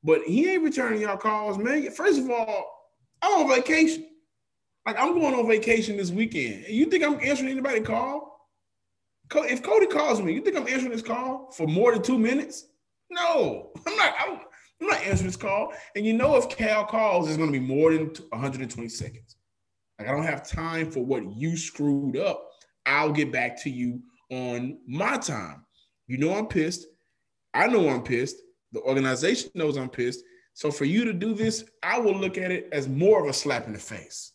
But 0.03 0.21
he 0.23 0.49
ain't 0.49 0.63
returning 0.63 1.01
y'all 1.01 1.17
calls, 1.17 1.57
man. 1.57 1.89
First 1.91 2.19
of 2.19 2.29
all, 2.29 2.65
I'm 3.21 3.43
on 3.43 3.55
vacation. 3.55 4.07
Like 4.85 4.97
I'm 4.97 5.13
going 5.13 5.35
on 5.35 5.47
vacation 5.47 5.97
this 5.97 6.11
weekend. 6.11 6.65
You 6.67 6.85
think 6.85 7.03
I'm 7.03 7.19
answering 7.21 7.51
anybody 7.51 7.81
call? 7.81 8.28
If 9.31 9.61
Coty 9.61 9.89
calls 9.89 10.21
me, 10.21 10.33
you 10.33 10.41
think 10.41 10.57
I'm 10.57 10.67
answering 10.67 10.91
this 10.91 11.01
call 11.01 11.51
for 11.51 11.67
more 11.67 11.93
than 11.93 12.01
two 12.01 12.17
minutes? 12.17 12.65
No, 13.09 13.71
I'm 13.85 13.95
not. 13.95 14.13
I'm, 14.19 14.39
I'm 14.81 14.87
not 14.87 15.01
answering 15.01 15.27
this 15.27 15.35
call. 15.35 15.73
And 15.95 16.05
you 16.05 16.13
know, 16.13 16.35
if 16.35 16.49
Cal 16.49 16.85
calls, 16.85 17.27
it's 17.27 17.37
going 17.37 17.51
to 17.51 17.59
be 17.59 17.65
more 17.65 17.93
than 17.93 18.07
120 18.07 18.89
seconds. 18.89 19.35
Like 19.97 20.07
I 20.07 20.11
don't 20.11 20.23
have 20.23 20.47
time 20.47 20.89
for 20.89 21.05
what 21.05 21.29
you 21.35 21.57
screwed 21.57 22.17
up. 22.17 22.49
I'll 22.85 23.11
get 23.11 23.31
back 23.31 23.61
to 23.63 23.69
you 23.69 24.01
on 24.31 24.79
my 24.87 25.17
time. 25.17 25.65
You 26.07 26.17
know 26.17 26.33
I'm 26.33 26.47
pissed. 26.47 26.85
I 27.53 27.67
know 27.67 27.89
I'm 27.89 28.03
pissed. 28.03 28.37
The 28.71 28.81
organization 28.81 29.51
knows 29.55 29.77
I'm 29.77 29.89
pissed. 29.89 30.23
So 30.53 30.71
for 30.71 30.85
you 30.85 31.05
to 31.05 31.13
do 31.13 31.33
this, 31.33 31.65
I 31.83 31.99
will 31.99 32.15
look 32.15 32.37
at 32.37 32.51
it 32.51 32.69
as 32.71 32.87
more 32.87 33.21
of 33.21 33.29
a 33.29 33.33
slap 33.33 33.67
in 33.67 33.73
the 33.73 33.79
face, 33.79 34.33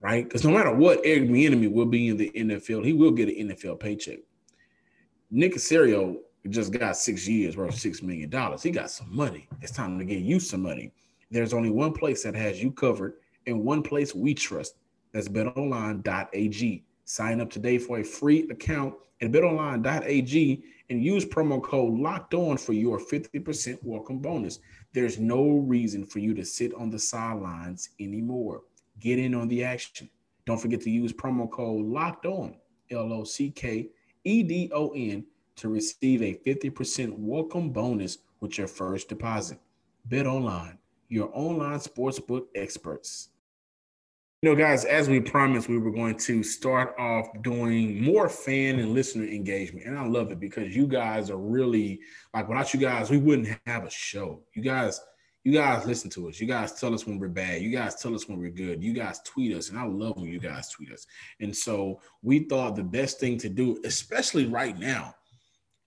right? 0.00 0.24
Because 0.24 0.44
no 0.44 0.50
matter 0.50 0.74
what, 0.74 1.00
Eric 1.04 1.24
Bieniemy 1.24 1.70
will 1.70 1.86
be 1.86 2.08
in 2.08 2.16
the 2.16 2.30
NFL. 2.34 2.84
He 2.84 2.92
will 2.92 3.10
get 3.10 3.28
an 3.28 3.48
NFL 3.48 3.80
paycheck. 3.80 4.18
Nick 5.34 5.54
Caserio 5.54 6.18
just 6.50 6.72
got 6.72 6.94
six 6.94 7.26
years 7.26 7.56
worth 7.56 7.74
six 7.74 8.02
million 8.02 8.28
dollars. 8.28 8.62
He 8.62 8.70
got 8.70 8.90
some 8.90 9.16
money. 9.16 9.48
It's 9.62 9.72
time 9.72 9.98
to 9.98 10.04
get 10.04 10.18
you 10.18 10.38
some 10.38 10.60
money. 10.60 10.92
There's 11.30 11.54
only 11.54 11.70
one 11.70 11.94
place 11.94 12.22
that 12.24 12.34
has 12.34 12.62
you 12.62 12.70
covered, 12.70 13.14
and 13.46 13.64
one 13.64 13.82
place 13.82 14.14
we 14.14 14.34
trust. 14.34 14.74
That's 15.12 15.28
betonline.ag. 15.28 16.84
Sign 17.06 17.40
up 17.40 17.48
today 17.48 17.78
for 17.78 18.00
a 18.00 18.04
free 18.04 18.46
account 18.50 18.94
at 19.22 19.32
betonline.ag 19.32 20.64
and 20.90 21.02
use 21.02 21.24
promo 21.24 21.62
code 21.62 21.98
locked 21.98 22.34
on 22.34 22.58
for 22.58 22.74
your 22.74 22.98
50% 22.98 23.78
welcome 23.82 24.18
bonus. 24.18 24.58
There's 24.92 25.18
no 25.18 25.48
reason 25.48 26.04
for 26.04 26.18
you 26.18 26.34
to 26.34 26.44
sit 26.44 26.74
on 26.74 26.90
the 26.90 26.98
sidelines 26.98 27.88
anymore. 27.98 28.64
Get 29.00 29.18
in 29.18 29.34
on 29.34 29.48
the 29.48 29.64
action. 29.64 30.10
Don't 30.44 30.60
forget 30.60 30.82
to 30.82 30.90
use 30.90 31.14
promo 31.14 31.50
code 31.50 31.86
locked 31.86 32.26
on, 32.26 32.56
L 32.90 33.10
O 33.14 33.24
C 33.24 33.50
K 33.50 33.88
E 34.24 34.42
D 34.42 34.70
O 34.72 34.90
N, 34.90 35.24
to 35.56 35.68
receive 35.68 36.22
a 36.22 36.38
50% 36.46 37.18
welcome 37.18 37.70
bonus 37.70 38.18
with 38.40 38.58
your 38.58 38.66
first 38.66 39.08
deposit. 39.08 39.58
Bet 40.06 40.26
online, 40.26 40.78
your 41.08 41.30
online 41.32 41.78
sportsbook 41.78 42.46
experts. 42.54 43.28
You 44.42 44.50
know, 44.50 44.56
guys, 44.56 44.84
as 44.84 45.08
we 45.08 45.20
promised, 45.20 45.68
we 45.68 45.78
were 45.78 45.92
going 45.92 46.16
to 46.16 46.42
start 46.42 46.96
off 46.98 47.28
doing 47.42 48.02
more 48.02 48.28
fan 48.28 48.80
and 48.80 48.92
listener 48.92 49.24
engagement. 49.24 49.86
And 49.86 49.96
I 49.96 50.04
love 50.04 50.32
it 50.32 50.40
because 50.40 50.74
you 50.74 50.88
guys 50.88 51.30
are 51.30 51.36
really 51.36 52.00
like 52.34 52.48
without 52.48 52.74
you 52.74 52.80
guys, 52.80 53.08
we 53.08 53.18
wouldn't 53.18 53.56
have 53.66 53.84
a 53.84 53.90
show. 53.90 54.42
You 54.54 54.62
guys, 54.62 55.00
you 55.44 55.52
guys 55.52 55.86
listen 55.86 56.08
to 56.10 56.28
us. 56.28 56.40
You 56.40 56.46
guys 56.46 56.78
tell 56.78 56.94
us 56.94 57.06
when 57.06 57.18
we're 57.18 57.28
bad. 57.28 57.62
You 57.62 57.70
guys 57.70 57.96
tell 57.96 58.14
us 58.14 58.28
when 58.28 58.38
we're 58.38 58.50
good. 58.50 58.82
You 58.82 58.92
guys 58.92 59.20
tweet 59.24 59.56
us. 59.56 59.70
And 59.70 59.78
I 59.78 59.84
love 59.84 60.16
when 60.16 60.30
you 60.30 60.38
guys 60.38 60.70
tweet 60.70 60.92
us. 60.92 61.06
And 61.40 61.56
so 61.56 62.00
we 62.22 62.40
thought 62.40 62.76
the 62.76 62.84
best 62.84 63.18
thing 63.18 63.38
to 63.38 63.48
do, 63.48 63.80
especially 63.84 64.46
right 64.46 64.78
now, 64.78 65.14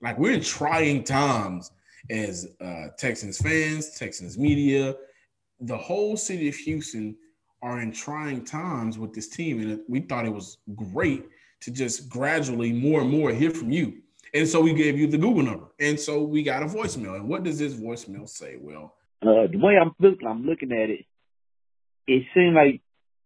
like 0.01 0.19
we're 0.19 0.33
in 0.33 0.41
trying 0.41 1.03
times 1.03 1.71
as 2.09 2.47
uh, 2.61 2.87
Texans 2.97 3.37
fans, 3.37 3.97
Texans 3.97 4.37
media, 4.37 4.95
the 5.61 5.77
whole 5.77 6.17
city 6.17 6.49
of 6.49 6.55
Houston 6.55 7.15
are 7.61 7.79
in 7.81 7.91
trying 7.91 8.43
times 8.43 8.99
with 8.99 9.13
this 9.13 9.29
team. 9.29 9.61
And 9.61 9.79
we 9.87 10.01
thought 10.01 10.25
it 10.25 10.33
was 10.33 10.57
great 10.75 11.25
to 11.61 11.71
just 11.71 12.09
gradually 12.09 12.73
more 12.73 13.01
and 13.01 13.09
more 13.09 13.31
hear 13.31 13.51
from 13.51 13.71
you. 13.71 14.01
And 14.33 14.45
so 14.45 14.59
we 14.59 14.73
gave 14.73 14.99
you 14.99 15.07
the 15.07 15.17
Google 15.17 15.43
number. 15.43 15.67
And 15.79 15.97
so 15.97 16.21
we 16.21 16.43
got 16.43 16.61
a 16.61 16.65
voicemail. 16.65 17.15
And 17.15 17.29
what 17.29 17.43
does 17.43 17.57
this 17.57 17.73
voicemail 17.73 18.27
say? 18.27 18.57
Well, 18.59 18.93
uh, 19.27 19.47
the 19.51 19.57
way 19.57 19.73
I'm 19.79 19.93
looking, 19.99 20.27
I'm 20.27 20.45
looking 20.45 20.71
at 20.71 20.89
it, 20.89 21.05
it 22.07 22.23
seems 22.33 22.55
like 22.55 22.81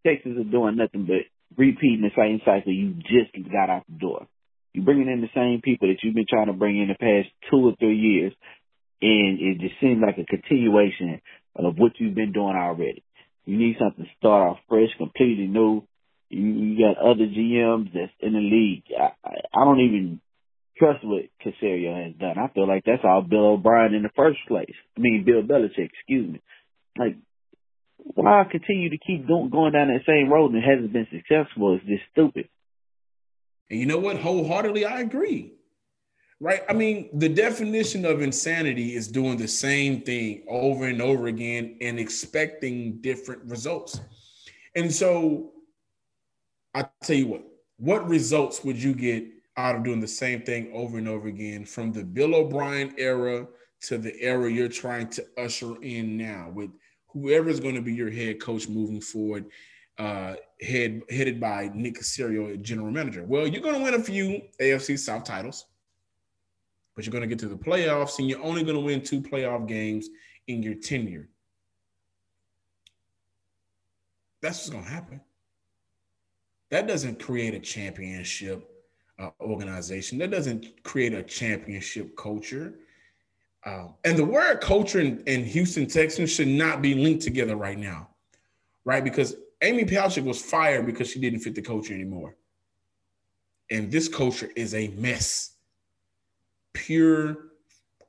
Texas 0.05 0.33
are 0.39 0.49
doing 0.49 0.77
nothing 0.77 1.05
but 1.05 1.27
repeating 1.57 2.01
the 2.01 2.15
same 2.15 2.41
cycle 2.45 2.73
you 2.73 2.93
just 2.93 3.33
got 3.51 3.69
out 3.69 3.83
the 3.89 3.99
door. 3.99 4.27
You're 4.73 4.85
bringing 4.85 5.09
in 5.09 5.21
the 5.21 5.33
same 5.33 5.61
people 5.61 5.87
that 5.87 5.97
you've 6.03 6.15
been 6.15 6.29
trying 6.29 6.47
to 6.47 6.53
bring 6.53 6.77
in 6.77 6.89
the 6.89 6.95
past 6.95 7.33
two 7.49 7.67
or 7.67 7.75
three 7.79 7.97
years, 7.97 8.33
and 9.01 9.39
it 9.39 9.59
just 9.59 9.79
seems 9.81 10.01
like 10.01 10.17
a 10.17 10.25
continuation 10.25 11.21
of 11.55 11.77
what 11.77 11.93
you've 11.97 12.15
been 12.15 12.31
doing 12.31 12.55
already. 12.55 13.03
You 13.45 13.57
need 13.57 13.77
something 13.79 14.05
to 14.05 14.11
start 14.19 14.47
off 14.47 14.57
fresh, 14.69 14.89
completely 14.97 15.47
new. 15.47 15.83
You, 16.29 16.41
you 16.41 16.85
got 16.85 17.03
other 17.03 17.25
GMs 17.25 17.91
that's 17.93 18.13
in 18.19 18.33
the 18.33 18.39
league. 18.39 18.83
I, 18.95 19.11
I, 19.27 19.61
I 19.61 19.65
don't 19.65 19.79
even 19.79 20.21
trust 20.79 21.03
what 21.03 21.25
Caserio 21.45 22.05
has 22.05 22.15
done. 22.15 22.37
I 22.37 22.47
feel 22.53 22.67
like 22.67 22.83
that's 22.85 23.03
all 23.03 23.21
Bill 23.21 23.53
O'Brien 23.53 23.93
in 23.93 24.03
the 24.03 24.09
first 24.15 24.39
place. 24.47 24.73
I 24.97 25.01
mean, 25.01 25.23
Bill 25.25 25.43
Belichick, 25.43 25.89
excuse 25.93 26.31
me. 26.31 26.41
Like, 26.97 27.17
why 27.97 28.45
continue 28.49 28.89
to 28.89 28.97
keep 28.97 29.27
going, 29.27 29.51
down 29.51 29.89
that 29.89 30.01
same 30.07 30.31
road 30.31 30.53
and 30.53 30.63
hasn't 30.63 30.93
been 30.93 31.07
successful 31.11 31.75
is 31.75 31.81
just 31.85 32.03
stupid. 32.11 32.47
And 33.69 33.79
you 33.79 33.85
know 33.85 33.99
what? 33.99 34.17
Wholeheartedly, 34.17 34.85
I 34.85 35.01
agree 35.01 35.53
right? 36.39 36.61
I 36.69 36.73
mean, 36.73 37.09
the 37.13 37.29
definition 37.29 38.05
of 38.05 38.21
insanity 38.21 38.95
is 38.95 39.07
doing 39.07 39.37
the 39.37 39.47
same 39.47 40.01
thing 40.01 40.43
over 40.47 40.85
and 40.85 41.01
over 41.01 41.27
again 41.27 41.77
and 41.81 41.99
expecting 41.99 43.01
different 43.01 43.43
results. 43.45 43.99
And 44.75 44.91
so 44.91 45.51
I 46.73 46.85
tell 47.03 47.15
you 47.15 47.27
what, 47.27 47.43
what 47.77 48.07
results 48.07 48.63
would 48.63 48.81
you 48.81 48.93
get 48.93 49.25
out 49.57 49.75
of 49.75 49.83
doing 49.83 49.99
the 49.99 50.07
same 50.07 50.41
thing 50.41 50.71
over 50.73 50.97
and 50.97 51.07
over 51.07 51.27
again 51.27 51.65
from 51.65 51.91
the 51.91 52.03
Bill 52.03 52.35
O'Brien 52.35 52.93
era 52.97 53.47
to 53.81 53.97
the 53.97 54.19
era 54.21 54.51
you're 54.51 54.67
trying 54.67 55.07
to 55.09 55.25
usher 55.37 55.81
in 55.81 56.17
now 56.17 56.51
with 56.53 56.69
whoever 57.07 57.49
is 57.49 57.59
going 57.59 57.75
to 57.75 57.81
be 57.81 57.93
your 57.93 58.11
head 58.11 58.41
coach 58.41 58.67
moving 58.67 59.01
forward, 59.01 59.45
uh, 59.97 60.35
head 60.61 61.01
headed 61.09 61.39
by 61.39 61.71
Nick 61.73 61.95
Caserio, 61.95 62.61
general 62.61 62.91
manager? 62.91 63.23
Well, 63.23 63.47
you're 63.47 63.61
going 63.61 63.75
to 63.75 63.83
win 63.83 63.95
a 63.95 64.03
few 64.03 64.41
AFC 64.59 64.97
South 64.99 65.23
titles 65.23 65.65
but 66.99 67.05
you're 67.05 67.13
going 67.13 67.21
to 67.21 67.27
get 67.29 67.39
to 67.39 67.47
the 67.47 67.55
playoffs 67.55 68.19
and 68.19 68.27
you're 68.27 68.43
only 68.43 68.61
going 68.61 68.75
to 68.75 68.81
win 68.81 69.01
two 69.01 69.21
playoff 69.21 69.65
games 69.65 70.09
in 70.47 70.61
your 70.61 70.73
tenure. 70.73 71.29
That's 74.41 74.57
what's 74.57 74.69
going 74.69 74.83
to 74.83 74.89
happen. 74.89 75.21
That 76.71 76.87
doesn't 76.87 77.23
create 77.23 77.53
a 77.53 77.59
championship 77.61 78.69
uh, 79.19 79.29
organization. 79.41 80.17
That 80.17 80.31
doesn't 80.31 80.83
create 80.83 81.13
a 81.13 81.23
championship 81.23 82.15
culture. 82.15 82.75
Um, 83.65 83.95
and 84.05 84.17
the 84.17 84.25
word 84.25 84.61
culture 84.61 84.99
in, 84.99 85.43
Houston 85.43 85.85
Texans 85.85 86.31
should 86.31 86.47
not 86.47 86.81
be 86.81 86.95
linked 86.95 87.23
together 87.23 87.55
right 87.55 87.77
now, 87.77 88.09
right? 88.85 89.03
Because 89.03 89.35
Amy 89.61 89.83
Palcic 89.83 90.23
was 90.23 90.41
fired 90.41 90.85
because 90.85 91.09
she 91.09 91.19
didn't 91.19 91.41
fit 91.41 91.55
the 91.55 91.61
culture 91.61 91.93
anymore. 91.93 92.35
And 93.69 93.91
this 93.91 94.07
culture 94.07 94.49
is 94.55 94.73
a 94.73 94.87
mess 94.89 95.55
pure 96.73 97.49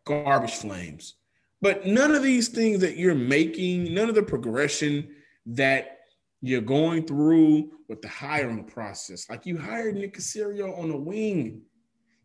garbage 0.04 0.54
flames. 0.54 1.14
But 1.60 1.86
none 1.86 2.12
of 2.12 2.22
these 2.22 2.48
things 2.48 2.80
that 2.80 2.96
you're 2.96 3.14
making, 3.14 3.92
none 3.92 4.08
of 4.08 4.14
the 4.14 4.22
progression 4.22 5.08
that 5.46 5.99
you're 6.42 6.60
going 6.60 7.06
through 7.06 7.70
with 7.88 8.00
the 8.00 8.08
hiring 8.08 8.64
process, 8.64 9.28
like 9.28 9.46
you 9.46 9.58
hired 9.58 9.96
Nick 9.96 10.16
Caserio 10.16 10.78
on 10.78 10.88
the 10.88 10.96
wing, 10.96 11.62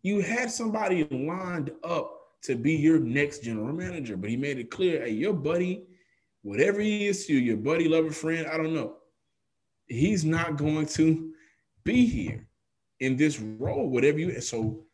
you 0.03 0.21
had 0.21 0.51
somebody 0.51 1.03
lined 1.11 1.71
up 1.83 2.11
to 2.43 2.55
be 2.55 2.73
your 2.73 2.99
next 2.99 3.43
general 3.43 3.73
manager, 3.73 4.15
but 4.15 4.29
he 4.29 4.37
made 4.37 4.59
it 4.59 4.69
clear, 4.69 5.03
hey, 5.03 5.11
your 5.11 5.33
buddy, 5.33 5.83
whatever 6.43 6.79
he 6.79 7.07
is 7.07 7.25
to 7.25 7.33
you, 7.33 7.39
your 7.39 7.57
buddy, 7.57 7.87
lover, 7.87 8.11
friend, 8.11 8.47
I 8.47 8.57
don't 8.57 8.73
know, 8.73 8.97
he's 9.87 10.23
not 10.23 10.57
going 10.57 10.85
to 10.85 11.33
be 11.83 12.05
here 12.05 12.47
in 12.99 13.17
this 13.17 13.39
role, 13.39 13.89
whatever 13.89 14.19
you. 14.19 14.39
So 14.41 14.85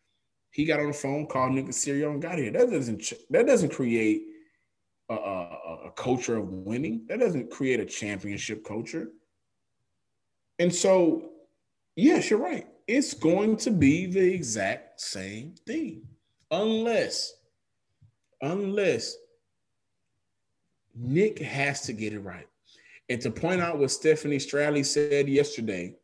he 0.51 0.65
got 0.65 0.79
on 0.79 0.87
the 0.87 0.93
phone, 0.93 1.27
called 1.27 1.53
Nick 1.53 1.67
Caserio, 1.67 2.11
and 2.11 2.21
got 2.21 2.37
here. 2.37 2.51
That 2.51 2.69
doesn't 2.69 3.13
that 3.29 3.45
doesn't 3.45 3.73
create 3.73 4.23
a, 5.09 5.13
a, 5.13 5.77
a 5.87 5.91
culture 5.91 6.37
of 6.37 6.47
winning. 6.49 7.05
That 7.07 7.19
doesn't 7.19 7.51
create 7.51 7.79
a 7.79 7.85
championship 7.85 8.65
culture. 8.65 9.09
And 10.59 10.73
so, 10.73 11.31
yes, 11.95 12.29
you're 12.29 12.39
right. 12.39 12.67
It's 12.87 13.13
going 13.13 13.57
to 13.57 13.71
be 13.71 14.05
the 14.05 14.33
exact 14.33 15.01
same 15.01 15.55
thing, 15.65 16.03
unless, 16.49 17.33
unless 18.41 19.15
Nick 20.95 21.39
has 21.39 21.81
to 21.81 21.93
get 21.93 22.13
it 22.13 22.19
right. 22.19 22.47
And 23.09 23.21
to 23.21 23.31
point 23.31 23.61
out 23.61 23.79
what 23.79 23.91
Stephanie 23.91 24.37
Stradley 24.37 24.85
said 24.85 25.27
yesterday, 25.27 25.95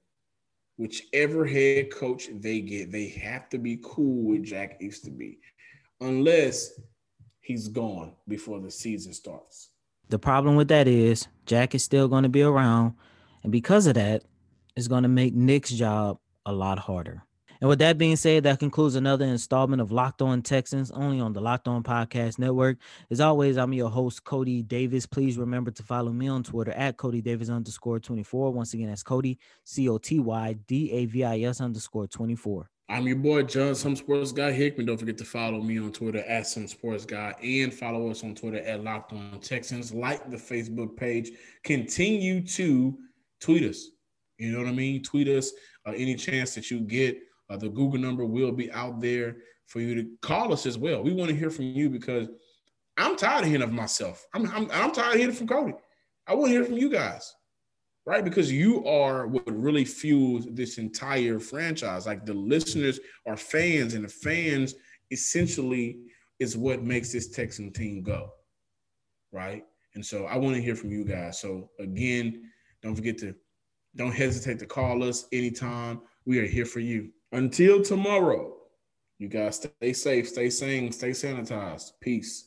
whichever 0.78 1.46
head 1.46 1.92
coach 1.92 2.30
they 2.40 2.62
get, 2.62 2.92
they 2.92 3.08
have 3.10 3.50
to 3.50 3.58
be 3.58 3.80
cool 3.84 4.30
with 4.30 4.44
Jack 4.44 4.78
Easterby, 4.82 5.40
unless 6.02 6.80
he's 7.48 7.70
gone 7.70 8.12
before 8.28 8.60
the 8.60 8.70
season 8.70 9.14
starts. 9.14 9.70
The 10.10 10.20
problem 10.20 10.58
with 10.58 10.68
that 10.68 10.86
is 10.86 11.28
Jack 11.46 11.74
is 11.74 11.84
still 11.84 12.10
going 12.10 12.24
to 12.24 12.30
be 12.30 12.42
around, 12.44 12.94
and 13.42 13.54
because 13.54 13.88
of 13.88 13.94
that, 13.94 14.24
it's 14.76 14.90
going 14.90 15.04
to 15.04 15.10
make 15.10 15.34
Nick's 15.34 15.72
job 15.72 16.20
a 16.46 16.52
lot 16.52 16.78
harder. 16.78 17.24
And 17.62 17.70
with 17.70 17.80
that 17.80 17.98
being 17.98 18.18
said, 18.18 18.44
that 18.44 18.60
concludes 18.60 18.96
another 18.96 19.26
installment 19.26 19.82
of 19.82 19.92
Locked 19.94 20.22
On 20.22 20.42
Texans, 20.42 20.92
only 20.92 21.22
on 21.22 21.34
the 21.34 21.42
Locked 21.42 21.70
On 21.70 21.82
Podcast 21.84 22.38
Network. 22.38 22.78
As 23.10 23.22
always, 23.22 23.58
I'm 23.58 23.74
your 23.74 23.90
host, 23.90 24.26
Coty 24.26 24.68
Davis. 24.68 25.06
Please 25.06 25.38
remember 25.38 25.72
to 25.72 25.84
follow 25.84 26.12
me 26.12 26.28
on 26.28 26.44
Twitter 26.44 26.74
at 26.74 26.98
Coty 26.98 27.24
Davis 27.24 27.50
underscore 27.50 28.00
24. 28.00 28.52
Once 28.52 28.74
again, 28.74 28.90
that's 28.90 29.04
Coty, 29.04 29.38
C 29.64 29.90
O 29.90 29.98
T 29.98 30.20
Y 30.20 30.54
D 30.68 30.92
A 30.92 31.06
V 31.06 31.24
I 31.24 31.40
S 31.40 31.62
underscore 31.62 32.08
24. 32.08 32.70
I'm 32.90 33.06
your 33.06 33.18
boy, 33.18 33.44
John, 33.44 33.76
some 33.76 33.98
sports 33.98 34.32
guy 34.32 34.54
Hickman. 34.54 34.86
Don't 34.86 34.98
forget 34.98 35.18
to 35.18 35.26
follow 35.26 35.62
me 35.62 35.78
on 35.78 35.92
Twitter 35.92 36.20
at 36.20 36.48
some 36.48 36.68
sports 36.68 37.04
guy 37.06 37.36
and 37.44 37.74
follow 37.74 38.10
us 38.10 38.24
on 38.24 38.34
Twitter 38.34 38.60
at 38.60 38.82
Locked 38.82 39.12
On 39.12 39.40
Texans. 39.42 39.94
Like 39.94 40.32
the 40.32 40.38
Facebook 40.38 40.96
page. 40.96 41.32
Continue 41.66 42.46
to 42.48 42.98
tweet 43.42 43.64
us. 43.64 43.90
You 44.38 44.54
know 44.54 44.60
what 44.60 44.70
I 44.70 44.72
mean? 44.72 45.04
Tweet 45.04 45.28
us 45.28 45.52
uh, 45.86 45.92
any 45.92 46.16
chance 46.16 46.56
that 46.56 46.72
you 46.72 46.80
get. 46.80 47.18
Uh, 47.50 47.58
the 47.58 47.68
Google 47.68 48.00
number 48.00 48.26
will 48.26 48.54
be 48.54 48.72
out 48.72 49.02
there 49.02 49.36
for 49.66 49.82
you 49.82 49.94
to 49.96 50.10
call 50.22 50.54
us 50.54 50.66
as 50.66 50.78
well. 50.78 51.04
We 51.04 51.12
want 51.12 51.30
to 51.30 51.36
hear 51.36 51.50
from 51.50 51.66
you 51.66 51.90
because 51.90 52.30
I'm 52.96 53.18
tired 53.18 53.42
of 53.42 53.48
hearing 53.50 53.64
of 53.64 53.74
myself. 53.74 54.26
I'm, 54.34 54.50
I'm, 54.52 54.72
I'm 54.72 54.94
tired 54.94 55.16
of 55.16 55.20
hearing 55.20 55.36
from 55.36 55.48
Coty. 55.48 55.74
I 56.26 56.36
want 56.36 56.48
to 56.48 56.54
hear 56.54 56.64
from 56.64 56.78
you 56.78 56.90
guys, 56.90 57.36
right? 58.08 58.24
Because 58.24 58.50
you 58.50 58.86
are 58.88 59.28
what 59.28 59.44
really 59.46 59.84
fuels 59.84 60.48
this 60.50 60.78
entire 60.78 61.40
franchise. 61.40 62.08
Like 62.08 62.26
the 62.26 62.34
listeners 62.34 63.02
are 63.28 63.36
fans, 63.36 63.94
and 63.94 64.06
the 64.06 64.10
fans 64.10 64.76
essentially 65.12 66.00
is 66.40 66.56
what 66.58 66.82
makes 66.82 67.12
this 67.12 67.28
Texan 67.28 67.72
team 67.72 68.02
go, 68.02 68.30
right? 69.34 69.66
And 69.94 70.06
so 70.06 70.26
I 70.26 70.38
want 70.38 70.56
to 70.56 70.62
hear 70.62 70.76
from 70.76 70.92
you 70.92 71.04
guys. 71.04 71.40
So 71.40 71.70
again, 71.80 72.50
don't 72.82 72.96
forget 72.96 73.18
to 73.20 73.36
don't 73.98 74.14
hesitate 74.14 74.60
to 74.60 74.66
call 74.66 75.04
us 75.04 75.26
anytime. 75.34 76.00
We 76.26 76.40
are 76.40 76.46
here 76.46 76.66
for 76.66 76.80
you. 76.80 77.10
Until 77.34 77.82
tomorrow, 77.82 78.56
you 79.18 79.28
guys 79.28 79.56
stay 79.56 79.92
safe, 79.92 80.30
stay 80.30 80.50
sane, 80.50 80.92
stay 80.94 81.10
sanitized. 81.10 81.92
Peace. 82.00 82.47